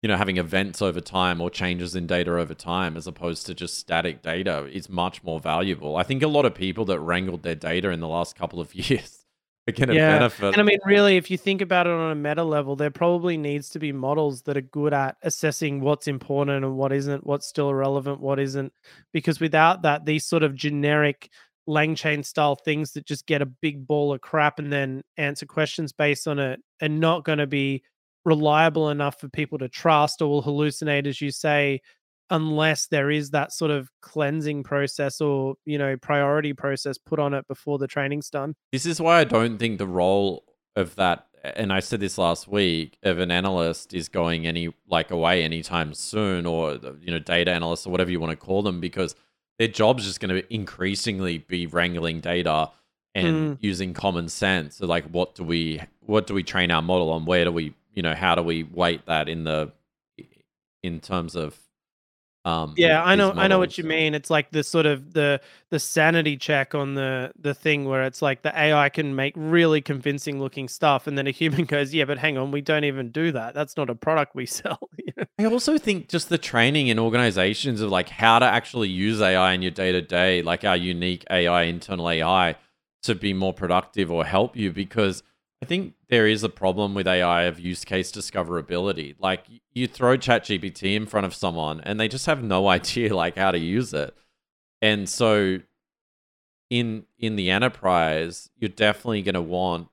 [0.02, 3.54] you know, having events over time or changes in data over time as opposed to
[3.54, 5.96] just static data is much more valuable.
[5.96, 8.74] I think a lot of people that wrangled their data in the last couple of
[8.90, 9.24] years
[9.66, 10.18] are going to yeah.
[10.18, 10.52] benefit.
[10.52, 13.36] And I mean, really, if you think about it on a meta level, there probably
[13.36, 17.46] needs to be models that are good at assessing what's important and what isn't, what's
[17.46, 18.72] still relevant, what isn't.
[19.12, 21.30] Because without that, these sort of generic
[21.68, 25.92] LangChain style things that just get a big ball of crap and then answer questions
[25.92, 27.82] based on it and not going to be
[28.24, 31.80] reliable enough for people to trust or will hallucinate, as you say,
[32.30, 37.34] unless there is that sort of cleansing process or, you know, priority process put on
[37.34, 38.54] it before the training's done.
[38.72, 40.44] This is why I don't think the role
[40.74, 45.10] of that and I said this last week of an analyst is going any like
[45.10, 48.80] away anytime soon or you know data analyst or whatever you want to call them
[48.80, 49.14] because
[49.58, 52.70] their job's just going to increasingly be wrangling data
[53.14, 53.58] and mm.
[53.60, 54.76] using common sense.
[54.76, 57.24] So like, what do we what do we train our model on?
[57.24, 59.72] Where do we you know how do we weight that in the
[60.82, 61.56] in terms of
[62.46, 64.14] um, yeah, I know, I know what you mean.
[64.14, 65.40] It's like the sort of the
[65.70, 69.80] the sanity check on the the thing where it's like the AI can make really
[69.80, 73.10] convincing looking stuff, and then a human goes, "Yeah, but hang on, we don't even
[73.10, 73.54] do that.
[73.54, 74.78] That's not a product we sell."
[75.40, 79.52] I also think just the training in organizations of like how to actually use AI
[79.52, 82.54] in your day to day, like our unique AI, internal AI,
[83.02, 85.24] to be more productive or help you, because
[85.62, 89.16] I think there is a problem with AI of use case discoverability.
[89.18, 93.36] Like you throw ChatGPT in front of someone and they just have no idea like
[93.36, 94.14] how to use it.
[94.82, 95.60] And so
[96.68, 99.88] in in the enterprise, you're definitely going to want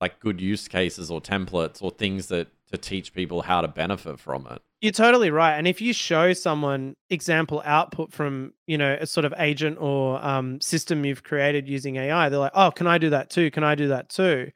[0.00, 4.18] like good use cases or templates or things that to teach people how to benefit
[4.18, 4.60] from it.
[4.80, 5.54] You're totally right.
[5.54, 10.24] And if you show someone example output from, you know, a sort of agent or
[10.24, 13.50] um, system you've created using AI, they're like, oh, can I do that too?
[13.50, 14.52] Can I do that too?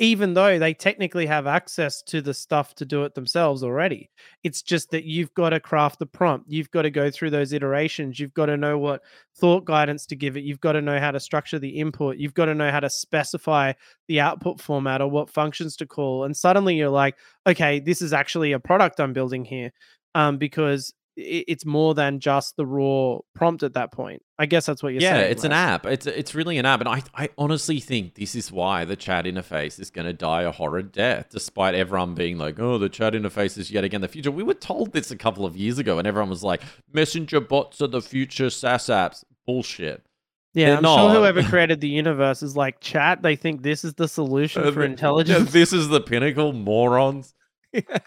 [0.00, 4.08] Even though they technically have access to the stuff to do it themselves already.
[4.42, 6.46] It's just that you've got to craft the prompt.
[6.48, 8.18] You've got to go through those iterations.
[8.18, 9.02] You've got to know what
[9.36, 10.42] thought guidance to give it.
[10.42, 12.16] You've got to know how to structure the input.
[12.16, 13.74] You've got to know how to specify
[14.08, 16.24] the output format or what functions to call.
[16.24, 19.70] And suddenly you're like, okay, this is actually a product I'm building here.
[20.14, 24.22] Um, because it's more than just the raw prompt at that point.
[24.38, 25.24] I guess that's what you're yeah, saying.
[25.24, 25.52] Yeah, it's right?
[25.52, 25.86] an app.
[25.86, 29.24] It's it's really an app, and I I honestly think this is why the chat
[29.24, 33.12] interface is going to die a horrid death, despite everyone being like, "Oh, the chat
[33.12, 35.98] interface is yet again the future." We were told this a couple of years ago,
[35.98, 40.04] and everyone was like, "Messenger bots are the future SaaS apps." Bullshit.
[40.52, 40.96] Yeah, They're I'm not.
[40.96, 43.22] sure whoever created the universe is like chat.
[43.22, 45.52] They think this is the solution uh, for intelligence.
[45.52, 47.34] This is the pinnacle, morons.
[47.72, 47.98] Yeah.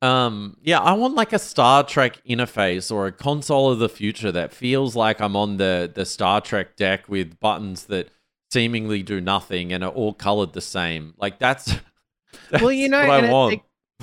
[0.00, 4.32] Um yeah, I want like a Star Trek interface or a console of the future
[4.32, 8.08] that feels like I'm on the the Star Trek deck with buttons that
[8.52, 11.14] seemingly do nothing and are all colored the same.
[11.16, 11.74] Like that's,
[12.50, 13.54] that's well, you know, what I want.
[13.54, 13.60] It,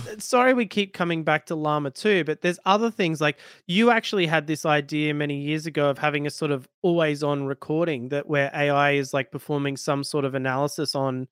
[0.07, 3.37] it, sorry we keep coming back to Llama 2, but there's other things like
[3.67, 7.45] you actually had this idea many years ago of having a sort of always on
[7.45, 11.27] recording that where AI is like performing some sort of analysis on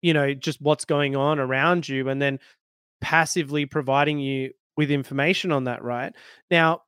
[0.00, 2.40] you know just what's going on around you and then
[3.02, 6.14] passively providing you with information on that, right?
[6.50, 6.82] Now,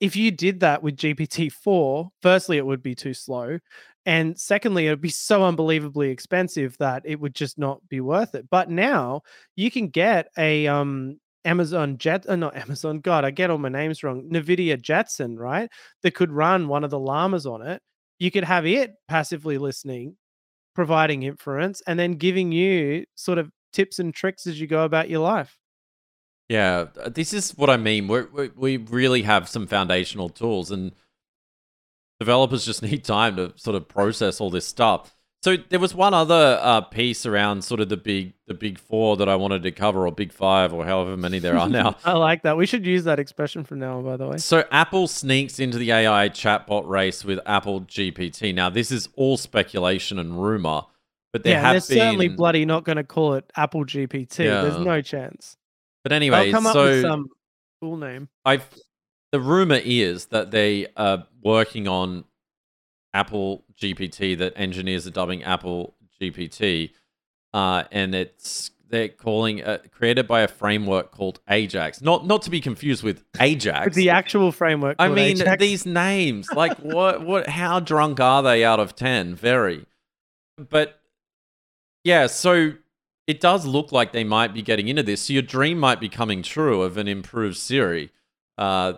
[0.00, 3.58] if you did that with GPT-4, firstly, it would be too slow.
[4.06, 8.34] And secondly, it would be so unbelievably expensive that it would just not be worth
[8.34, 8.48] it.
[8.50, 9.22] But now
[9.54, 13.68] you can get a um, Amazon Jet, uh, not Amazon, God, I get all my
[13.68, 14.28] names wrong.
[14.32, 15.68] NVIDIA Jetson, right?
[16.02, 17.82] That could run one of the llamas on it.
[18.18, 20.16] You could have it passively listening,
[20.74, 25.08] providing inference, and then giving you sort of tips and tricks as you go about
[25.08, 25.58] your life.
[26.48, 28.08] Yeah, uh, this is what I mean.
[28.08, 30.92] We're, we we really have some foundational tools, and
[32.18, 35.14] developers just need time to sort of process all this stuff.
[35.42, 39.16] So there was one other uh, piece around sort of the big the big four
[39.18, 41.96] that I wanted to cover, or big five, or however many there are now.
[42.04, 42.56] I like that.
[42.56, 44.38] We should use that expression from now on, by the way.
[44.38, 48.52] So Apple sneaks into the AI chatbot race with Apple GPT.
[48.54, 50.82] Now this is all speculation and rumor,
[51.38, 52.04] but there yeah, have they're been...
[52.04, 54.44] certainly bloody not going to call it Apple GPT.
[54.44, 54.62] Yeah.
[54.62, 55.56] There's no chance.
[56.02, 57.28] But anyway, They'll come up with some
[57.80, 58.28] cool name.
[58.44, 58.60] I
[59.30, 62.24] the rumor is that they are working on
[63.14, 66.90] Apple GPT that engineers are dubbing Apple GPT,
[67.52, 72.00] uh, and it's they're calling uh, created by a framework called Ajax.
[72.00, 73.94] Not not to be confused with Ajax.
[73.94, 74.96] the actual framework.
[74.98, 75.60] I mean Ajax.
[75.60, 76.48] these names.
[76.50, 77.48] Like what what?
[77.48, 79.34] How drunk are they out of ten?
[79.34, 79.86] Very.
[80.56, 80.97] But
[82.04, 82.72] yeah, so
[83.26, 85.22] it does look like they might be getting into this.
[85.22, 88.10] So your dream might be coming true of an improved Siri.
[88.56, 88.94] Uh,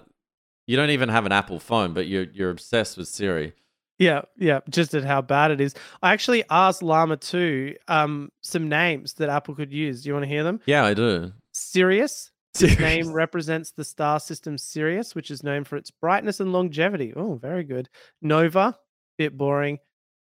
[0.67, 3.55] you don't even have an Apple phone, but you're you're obsessed with Siri.
[3.99, 5.75] Yeah, yeah, just at how bad it is.
[6.03, 10.03] I actually asked Llama 2 um, some names that Apple could use.
[10.03, 10.61] Do you want to hear them?
[10.65, 11.33] Yeah, I do.
[11.53, 12.31] Sirius.
[12.59, 17.13] This name represents the star system Sirius, which is known for its brightness and longevity.
[17.15, 17.89] Oh, very good.
[18.21, 18.77] Nova,
[19.17, 19.79] bit boring.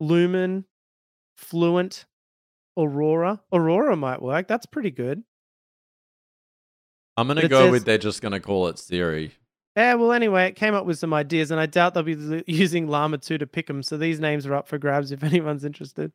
[0.01, 0.65] Lumen,
[1.37, 2.05] Fluent,
[2.79, 3.41] Aurora.
[3.51, 4.47] Aurora might work.
[4.47, 5.23] That's pretty good.
[7.17, 9.33] I'm gonna go says, with they're just gonna call it Siri.
[9.75, 12.87] Yeah, well, anyway, it came up with some ideas, and I doubt they'll be using
[12.87, 13.83] Llama 2 to pick them.
[13.83, 16.11] So these names are up for grabs if anyone's interested.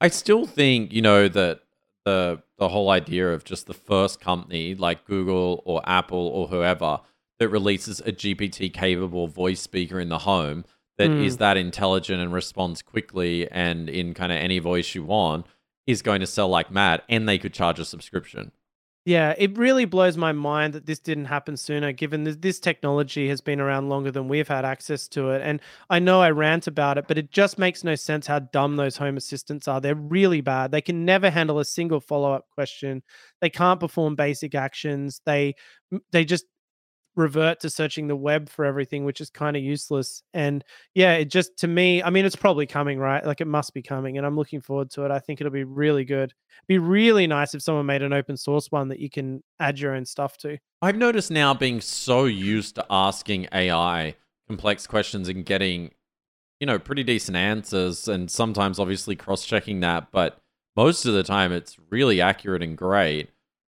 [0.00, 1.60] I still think, you know, that
[2.04, 7.00] the the whole idea of just the first company like Google or Apple or whoever
[7.38, 10.64] that releases a GPT capable voice speaker in the home
[10.98, 11.38] that is Mm.
[11.40, 15.46] that intelligent and responds quickly and in kind of any voice you want
[15.86, 18.52] is going to sell like mad and they could charge a subscription.
[19.06, 23.30] Yeah, it really blows my mind that this didn't happen sooner, given that this technology
[23.30, 25.40] has been around longer than we've had access to it.
[25.42, 28.76] And I know I rant about it, but it just makes no sense how dumb
[28.76, 29.80] those home assistants are.
[29.80, 30.70] They're really bad.
[30.70, 33.02] They can never handle a single follow-up question.
[33.40, 35.22] They can't perform basic actions.
[35.24, 35.54] They
[36.12, 36.44] they just
[37.16, 40.22] revert to searching the web for everything, which is kind of useless.
[40.32, 43.24] And yeah, it just to me, I mean, it's probably coming, right?
[43.24, 45.10] Like it must be coming, and I'm looking forward to it.
[45.10, 46.32] I think it'll be really good.
[46.68, 49.94] Be really nice if someone made an open source one that you can add your
[49.94, 50.58] own stuff to.
[50.82, 54.14] I've noticed now being so used to asking AI
[54.48, 55.92] complex questions and getting,
[56.58, 60.38] you know, pretty decent answers, and sometimes obviously cross checking that, but
[60.76, 63.30] most of the time it's really accurate and great.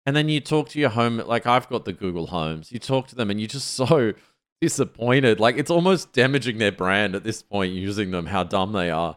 [0.07, 3.09] And then you talk to your home, like I've got the Google Homes, you talk
[3.09, 4.13] to them and you're just so
[4.61, 5.41] disappointed.
[5.41, 9.17] Like it's almost damaging their brand at this point using them, how dumb they are.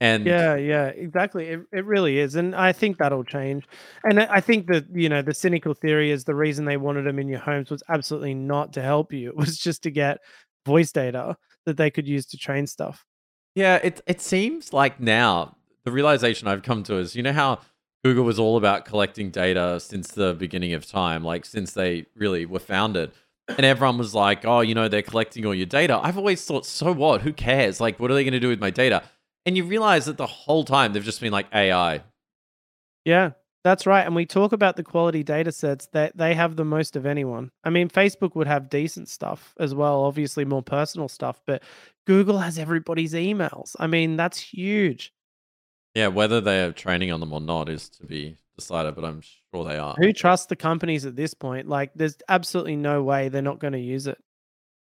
[0.00, 1.48] And Yeah, yeah, exactly.
[1.48, 3.66] It it really is, and I think that'll change.
[4.04, 7.18] And I think that you know the cynical theory is the reason they wanted them
[7.18, 9.28] in your homes was absolutely not to help you.
[9.28, 10.18] It was just to get
[10.64, 13.04] voice data that they could use to train stuff.
[13.54, 17.58] Yeah, it it seems like now the realization I've come to is you know how
[18.04, 22.46] Google was all about collecting data since the beginning of time, like since they really
[22.46, 23.12] were founded.
[23.48, 26.64] And everyone was like, "Oh, you know, they're collecting all your data." I've always thought,
[26.64, 27.22] "So what?
[27.22, 27.80] Who cares?
[27.80, 29.02] Like what are they going to do with my data?"
[29.44, 32.02] And you realize that the whole time they've just been like AI.
[33.04, 33.30] Yeah,
[33.64, 34.06] that's right.
[34.06, 37.50] And we talk about the quality data sets that they have the most of anyone.
[37.64, 41.62] I mean, Facebook would have decent stuff as well, obviously more personal stuff, but
[42.06, 43.74] Google has everybody's emails.
[43.78, 45.12] I mean, that's huge.
[45.94, 49.22] Yeah, whether they are training on them or not is to be decided, but I'm
[49.22, 49.94] sure they are.
[49.98, 51.68] Who trusts the companies at this point?
[51.68, 54.18] Like, there's absolutely no way they're not going to use it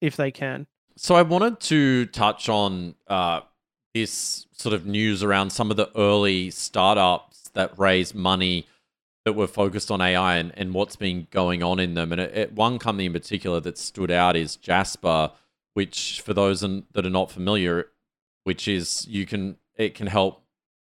[0.01, 0.67] if they can.
[0.97, 3.41] So I wanted to touch on uh,
[3.95, 8.67] this sort of news around some of the early startups that raise money
[9.25, 12.13] that were focused on AI and, and what's been going on in them.
[12.13, 15.31] And it, it- one company in particular that stood out is Jasper,
[15.75, 17.87] which for those in, that are not familiar,
[18.45, 20.42] which is you can it can help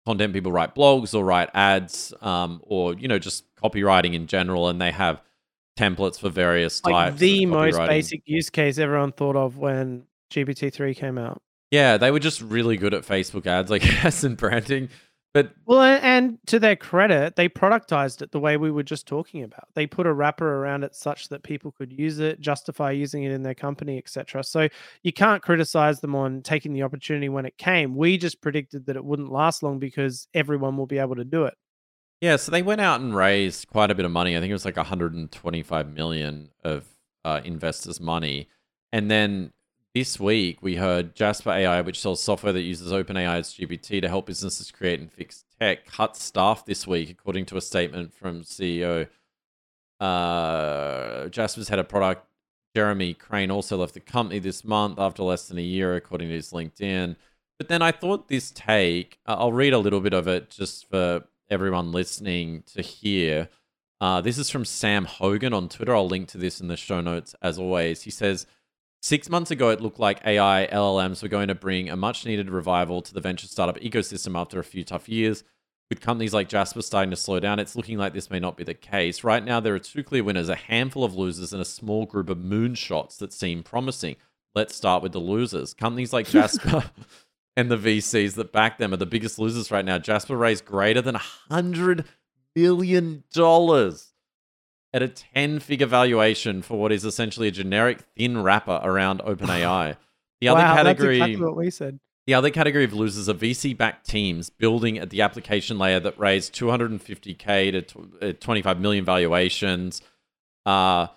[0.07, 4.69] content people write blogs or write ads um, or you know just copywriting in general,
[4.69, 5.23] and they have
[5.79, 7.21] templates for various Like types.
[7.21, 11.41] the most basic use case everyone thought of when GPT-3 came out.
[11.71, 14.89] Yeah, they were just really good at Facebook ads, I guess, and branding.
[15.33, 19.45] But Well, and to their credit, they productized it the way we were just talking
[19.45, 19.68] about.
[19.74, 23.31] They put a wrapper around it such that people could use it, justify using it
[23.31, 24.43] in their company, etc.
[24.43, 24.68] So
[25.05, 27.95] you can't criticize them on taking the opportunity when it came.
[27.95, 31.45] We just predicted that it wouldn't last long because everyone will be able to do
[31.45, 31.55] it.
[32.20, 34.37] yeah, so they went out and raised quite a bit of money.
[34.37, 36.87] I think it was like 125 million of
[37.24, 38.49] uh, investors' money.
[38.93, 39.53] And then
[39.95, 44.26] this week we heard Jasper AI, which sells software that uses OpenAI's GPT to help
[44.26, 49.09] businesses create and fix tech, cut staff this week, according to a statement from CEO.
[49.99, 52.26] Uh, Jasper's head of product,
[52.74, 56.34] Jeremy Crane, also left the company this month after less than a year, according to
[56.34, 57.16] his LinkedIn.
[57.59, 61.24] But then I thought this take, I'll read a little bit of it just for
[61.51, 63.49] everyone listening to hear.
[64.01, 65.95] Uh, this is from Sam Hogan on Twitter.
[65.95, 68.03] I'll link to this in the show notes as always.
[68.03, 68.47] He says,
[69.03, 72.51] Six months ago, it looked like AI LLMs were going to bring a much needed
[72.51, 75.43] revival to the venture startup ecosystem after a few tough years.
[75.89, 78.63] With companies like Jasper starting to slow down, it's looking like this may not be
[78.63, 79.25] the case.
[79.25, 82.29] Right now, there are two clear winners, a handful of losers, and a small group
[82.29, 84.17] of moonshots that seem promising.
[84.55, 85.73] Let's start with the losers.
[85.73, 86.85] Companies like Jasper
[87.57, 89.99] and the VCs that back them are the biggest losers right now.
[89.99, 91.17] Jasper raised greater than
[91.51, 92.05] $100
[92.55, 93.25] billion
[94.93, 99.97] at a 10 figure valuation for what is essentially a generic thin wrapper around OpenAI.
[100.41, 102.01] The other wow, category that's exactly what we said.
[102.26, 106.18] the other category of losers are VC backed teams building at the application layer that
[106.18, 110.01] raised 250k to uh, 25 million valuations.
[110.64, 111.09] Uh,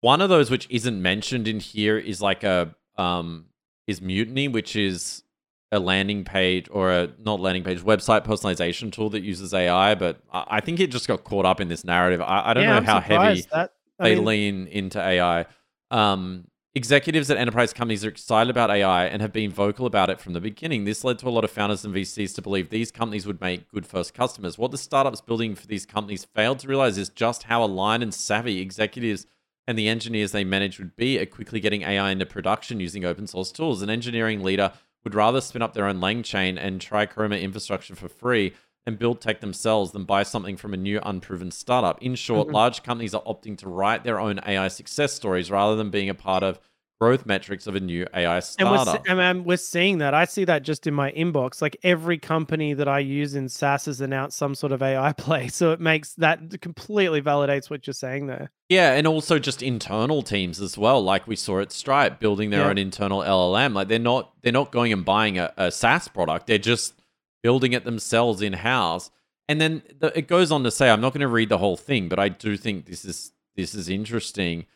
[0.00, 3.46] one of those which isn't mentioned in here is like a um,
[3.86, 5.22] is Mutiny, which is
[5.70, 9.94] a landing page or a not landing page website personalization tool that uses AI.
[9.94, 12.20] But I, think it just got caught up in this narrative.
[12.20, 15.44] I, I don't yeah, know I'm how heavy That, they mean, lean into AI.
[15.90, 20.20] Um, executives at enterprise companies are excited about AI and have been vocal about it
[20.20, 20.84] from the beginning.
[20.84, 23.70] This led to a lot of founders and VCs to believe these companies would make
[23.70, 24.56] good first customers.
[24.56, 28.14] What the startups building for these companies failed to realize is just how aligned and
[28.14, 29.26] savvy executives
[29.66, 33.26] and the engineers they manage would be at quickly getting AI into production using open
[33.26, 33.82] source tools.
[33.82, 34.72] An engineering leader
[35.04, 38.54] would rather spin up their own LangChain and try Chroma infrastructure for free
[38.86, 42.00] and build tech themselves than buy something from a new unproven startup.
[42.02, 42.52] In short, Mhm.
[42.52, 46.14] large companies are opting to write their own AI success stories rather than being a
[46.14, 46.58] part of
[47.00, 49.08] growth metrics of a new AI And we're, startup.
[49.08, 50.14] and, we're seeing that.
[50.14, 51.62] I see that just in my inbox.
[51.62, 55.48] Like every company that I use in SaaS has announced some sort of AI play.
[55.48, 58.50] So it makes that completely validates what you're saying there.
[58.68, 62.60] Yeah, and also just internal teams as well, like we saw at Stripe building their
[62.62, 62.68] Yeah.
[62.70, 63.74] own internal LLM.
[63.74, 66.94] Like they're not they're not going and buying a, a SaaS product; they're just
[67.42, 69.10] building it themselves in house.
[69.48, 71.76] And then the, it goes on to say, I'm not going to read the whole
[71.78, 74.66] thing, but I do think this is this is interesting.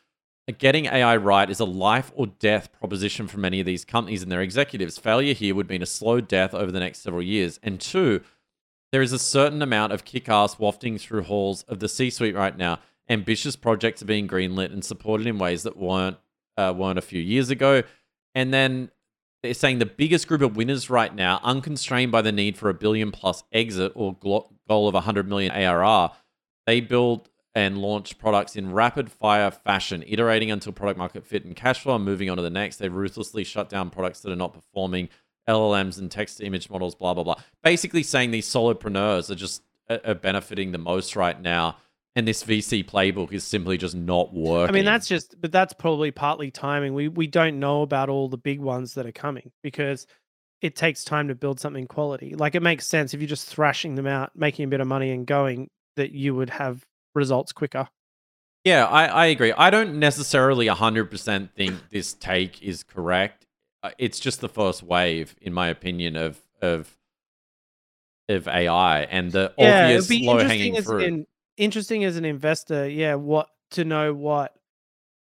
[0.58, 4.32] Getting AI right is a life or death proposition for many of these companies and
[4.32, 4.98] their executives.
[4.98, 7.60] Failure here would mean a slow death over the next several years.
[7.62, 8.22] And two,
[8.90, 12.34] there is a certain amount of kick ass wafting through halls of the C suite
[12.34, 12.80] right now.
[13.08, 16.18] Ambitious projects are being greenlit and supported in ways that weren't
[16.56, 17.84] uh, weren't a few years ago.
[18.34, 18.90] And then
[19.42, 22.74] they're saying the biggest group of winners right now, unconstrained by the need for a
[22.74, 26.10] billion plus exit or goal of 100 million ARR,
[26.66, 31.54] they build and launch products in rapid fire fashion, iterating until product market fit and
[31.54, 32.76] cash flow and moving on to the next.
[32.78, 35.08] They ruthlessly shut down products that are not performing,
[35.48, 37.36] LLMs and text to image models, blah, blah, blah.
[37.62, 41.76] Basically saying these solopreneurs are just are are benefiting the most right now.
[42.14, 44.68] And this VC playbook is simply just not working.
[44.68, 46.92] I mean, that's just, but that's probably partly timing.
[46.92, 50.06] We we don't know about all the big ones that are coming because
[50.60, 52.34] it takes time to build something quality.
[52.34, 55.10] Like it makes sense if you're just thrashing them out, making a bit of money
[55.10, 57.88] and going, that you would have results quicker.
[58.64, 59.52] Yeah, I, I agree.
[59.52, 63.46] I don't necessarily 100% think this take is correct.
[63.82, 66.96] Uh, It's just the first wave, in my opinion, of of
[68.28, 71.02] of AI and the Yeah, obvious low hanging fruit.
[71.02, 71.26] an
[71.56, 72.88] interesting as an investor.
[72.88, 74.54] Yeah, what to know what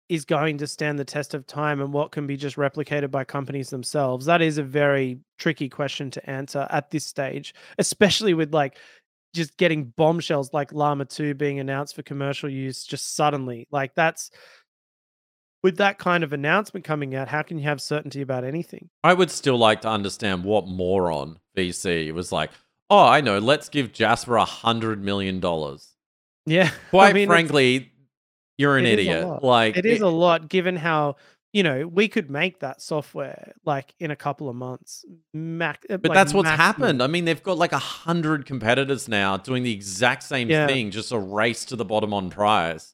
[0.10, 3.24] is going to stand the test of time and what can be just replicated by
[3.26, 4.26] companies themselves.
[4.26, 8.78] That is a very tricky question to answer at this stage, especially with like
[9.38, 13.68] just getting bombshells like Llama 2 being announced for commercial use just suddenly.
[13.72, 14.32] Like that's
[15.64, 18.90] with that kind of announcement coming out, how can you have certainty about anything?
[19.04, 22.52] I would still like to understand what moron VC was like.
[22.90, 23.40] Oh, I know.
[23.40, 25.96] Let's give Jasper a hundred million dollars.
[26.46, 26.72] Yeah.
[26.90, 27.92] Quite I mean, frankly,
[28.58, 29.44] you're an it idiot.
[29.44, 31.18] Like it is a lot given how
[31.58, 35.04] you know we could make that software like in a couple of months
[35.34, 36.66] mac uh, But like, that's what's maximum.
[36.82, 37.04] happened.
[37.04, 40.68] I mean, they've got like a hundred competitors now doing the exact same Yeah.
[40.68, 42.94] thing, just a race to the bottom on price.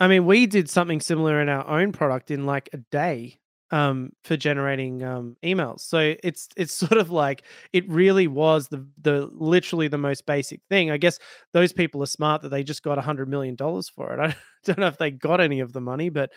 [0.00, 3.96] i mean we did something similar in our own product in like a day um
[4.26, 7.42] for generating um emails so it's it's sort of like
[7.72, 11.18] it really was the the literally the most basic thing i guess
[11.52, 14.34] those people are smart that they just got a hundred million dollars for it i
[14.64, 16.30] don't know if they got any of the money but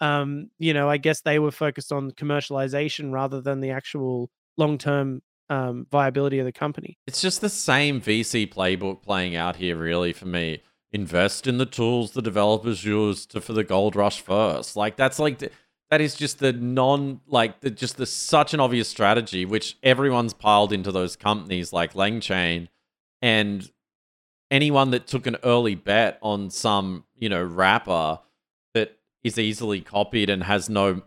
[0.00, 5.20] um you know i guess they were focused on commercialization rather than the actual long-term
[5.50, 10.12] um viability of the company It's just the same VC playbook playing out here, really,
[10.12, 10.62] for me.
[10.92, 14.76] Invest in the tools the developers use to for the gold rush first.
[14.76, 15.38] Like that's like
[15.90, 20.34] that is just the non like the just the such an obvious strategy, which everyone's
[20.34, 22.68] piled into those companies like LangChain,
[23.22, 23.70] and
[24.50, 28.27] anyone that took an early bet on some you know wrapper that
[29.24, 31.02] is easily copied and has no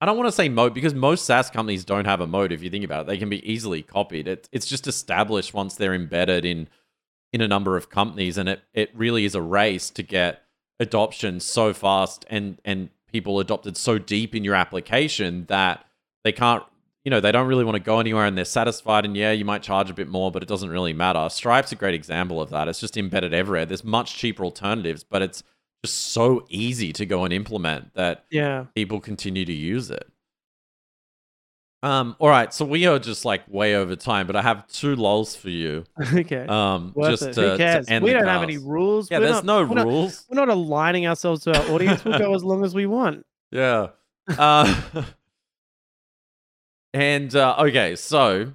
[0.00, 2.52] I don't want to say moat because most SaaS companies don't have a moat.
[2.52, 4.28] If you think about it, they can be easily copied.
[4.28, 6.68] It, it's just established once they're embedded in
[7.32, 10.42] in a number of companies, and it it really is a race to get
[10.78, 15.84] adoption so fast and and people adopted so deep in your application that
[16.24, 16.62] they can't.
[17.04, 19.04] You know, they don't really want to go anywhere and they're satisfied.
[19.04, 21.28] And yeah, you might charge a bit more, but it doesn't really matter.
[21.28, 22.66] Stripe's a great example of that.
[22.66, 23.64] It's just embedded everywhere.
[23.64, 25.44] There's much cheaper alternatives, but it's
[25.86, 30.06] just so easy to go and implement that yeah people continue to use it.
[31.82, 34.96] Um, all right, so we are just like way over time, but I have two
[34.96, 35.84] lols for you.
[36.14, 37.32] okay Um, Worth just it.
[37.34, 37.88] to, Who to cares?
[37.88, 39.08] end we the don't have any rules.
[39.10, 40.24] Yeah, We're there's not- no we're not- rules.
[40.28, 42.04] we're not aligning ourselves to our audience.
[42.04, 43.24] We'll go as long as we want.
[43.52, 43.88] Yeah.
[44.36, 44.74] Uh,
[46.94, 48.52] and uh, okay, so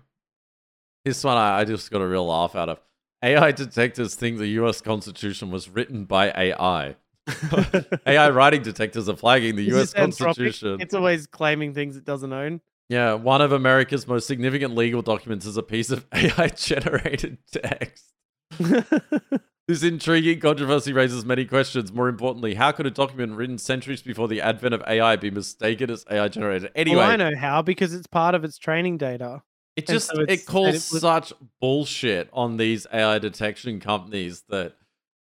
[1.06, 2.80] this one I, I just got a real laugh out of.
[3.24, 4.82] AI detectors think the U.S.
[4.82, 6.95] Constitution was written by AI.
[8.06, 9.93] AI writing detectors are flagging the Is U.S.
[9.93, 10.26] Anthropic?
[10.26, 10.81] Constitution.
[10.81, 12.61] It's always claiming things it doesn't own.
[12.89, 18.11] Yeah, one of America's most significant legal documents is a piece of AI generated text.
[19.68, 21.93] This intriguing controversy raises many questions.
[21.93, 25.89] More importantly, how could a document written centuries before the advent of AI be mistaken
[25.89, 26.72] as AI generated?
[26.76, 29.43] Anyway, well, I know how because it's part of its training data.
[29.77, 31.31] it just so it calls it was- such
[31.61, 34.73] bullshit on these AI detection companies that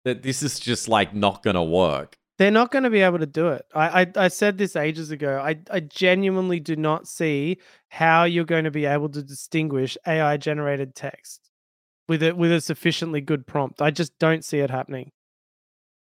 [0.07, 2.17] that this is just like not gonna work.
[2.37, 3.65] They're not going to be able to do it.
[3.73, 5.41] I, I I said this ages ago.
[5.43, 7.57] I I genuinely do not see
[7.89, 11.49] how you're going to be able to distinguish AI generated text
[12.07, 13.81] with it with a sufficiently good prompt.
[13.81, 15.11] I just don't see it happening.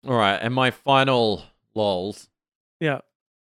[0.06, 2.30] All right, and my final lols.
[2.80, 3.00] Yeah.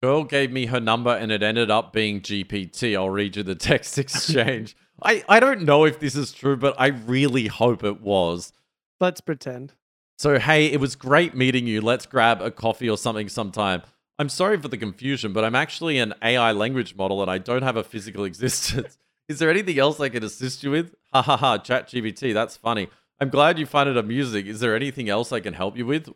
[0.02, 2.94] Girl gave me her number and it ended up being GPT.
[2.94, 4.76] I'll read you the text exchange.
[5.02, 8.52] I, I don't know if this is true, but I really hope it was.
[9.00, 9.72] Let's pretend.
[10.16, 11.80] So, hey, it was great meeting you.
[11.80, 13.82] Let's grab a coffee or something sometime.
[14.18, 17.62] I'm sorry for the confusion, but I'm actually an AI language model and I don't
[17.62, 18.96] have a physical existence.
[19.28, 20.94] Is there anything else I can assist you with?
[21.12, 22.88] Ha ha ha, ChatGPT, that's funny.
[23.20, 24.46] I'm glad you find it amusing.
[24.46, 26.08] Is there anything else I can help you with?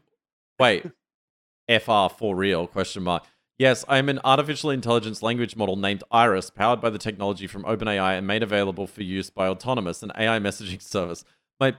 [0.59, 0.85] Wait,
[1.69, 2.66] FR for real?
[2.66, 3.25] Question mark.
[3.59, 8.16] Yes, I'm an artificial intelligence language model named Iris, powered by the technology from OpenAI
[8.16, 11.25] and made available for use by Autonomous, an AI messaging service.
[11.59, 11.75] My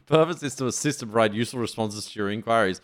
[0.06, 2.80] purpose is to assist and provide useful responses to your inquiries.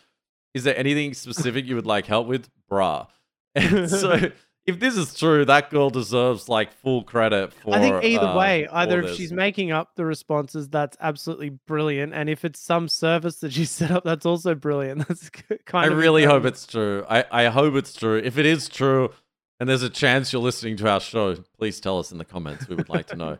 [0.54, 2.48] Is there anything specific you would like help with?
[2.70, 3.06] Bruh.
[3.54, 4.30] And so,
[4.66, 7.74] if this is true, that girl deserves like full credit for.
[7.74, 12.12] I think either uh, way, either if she's making up the responses, that's absolutely brilliant,
[12.12, 15.08] and if it's some service that she set up, that's also brilliant.
[15.08, 15.98] That's kind of I of.
[15.98, 17.04] really hope it's true.
[17.08, 18.18] I, I hope it's true.
[18.18, 19.10] If it is true,
[19.58, 22.68] and there's a chance you're listening to our show, please tell us in the comments.
[22.68, 23.38] We would like to know.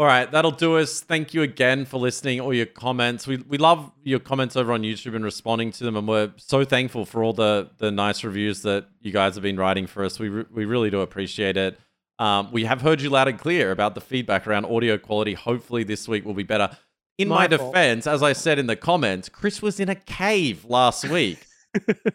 [0.00, 1.00] All right, that'll do us.
[1.00, 2.38] Thank you again for listening.
[2.38, 3.26] All your comments.
[3.26, 6.64] We we love your comments over on YouTube and responding to them, and we're so
[6.64, 10.20] thankful for all the the nice reviews that you guys have been writing for us.
[10.20, 11.80] We re- we really do appreciate it.
[12.20, 15.34] Um, we have heard you loud and clear about the feedback around audio quality.
[15.34, 16.70] Hopefully, this week will be better.
[17.16, 20.64] In my, My defense, as I said in the comments, Chris was in a cave
[20.64, 21.44] last week.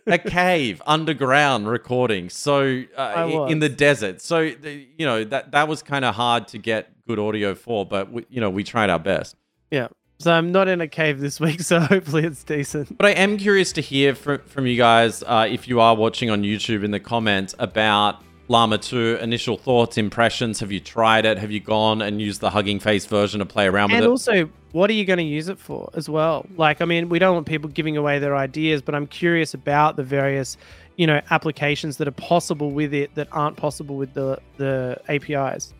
[0.07, 5.81] A cave underground recording so uh, in the desert so you know that that was
[5.83, 8.99] kind of hard to get good audio for but we, you know we tried our
[8.99, 9.35] best
[9.71, 9.87] Yeah.
[10.19, 12.97] So I'm not in a cave this week, so hopefully it's decent.
[12.97, 16.29] but i am curious to hear from, from you guys uh, if you are watching
[16.29, 21.37] on youtube in the comments about llama 2 initial thoughts impressions have you tried it
[21.37, 24.03] have you gone and used the hugging face version to play around with it?
[24.03, 26.45] And also, what are you going to use it for as well?
[26.57, 29.95] Like, I mean, we don't want people giving away their ideas, but I'm curious about
[29.95, 30.57] the various,
[30.97, 35.73] you know, applications that are possible with it that aren't possible with the the APIs.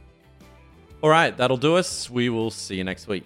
[1.02, 3.26] all right that'll do us we will see you next week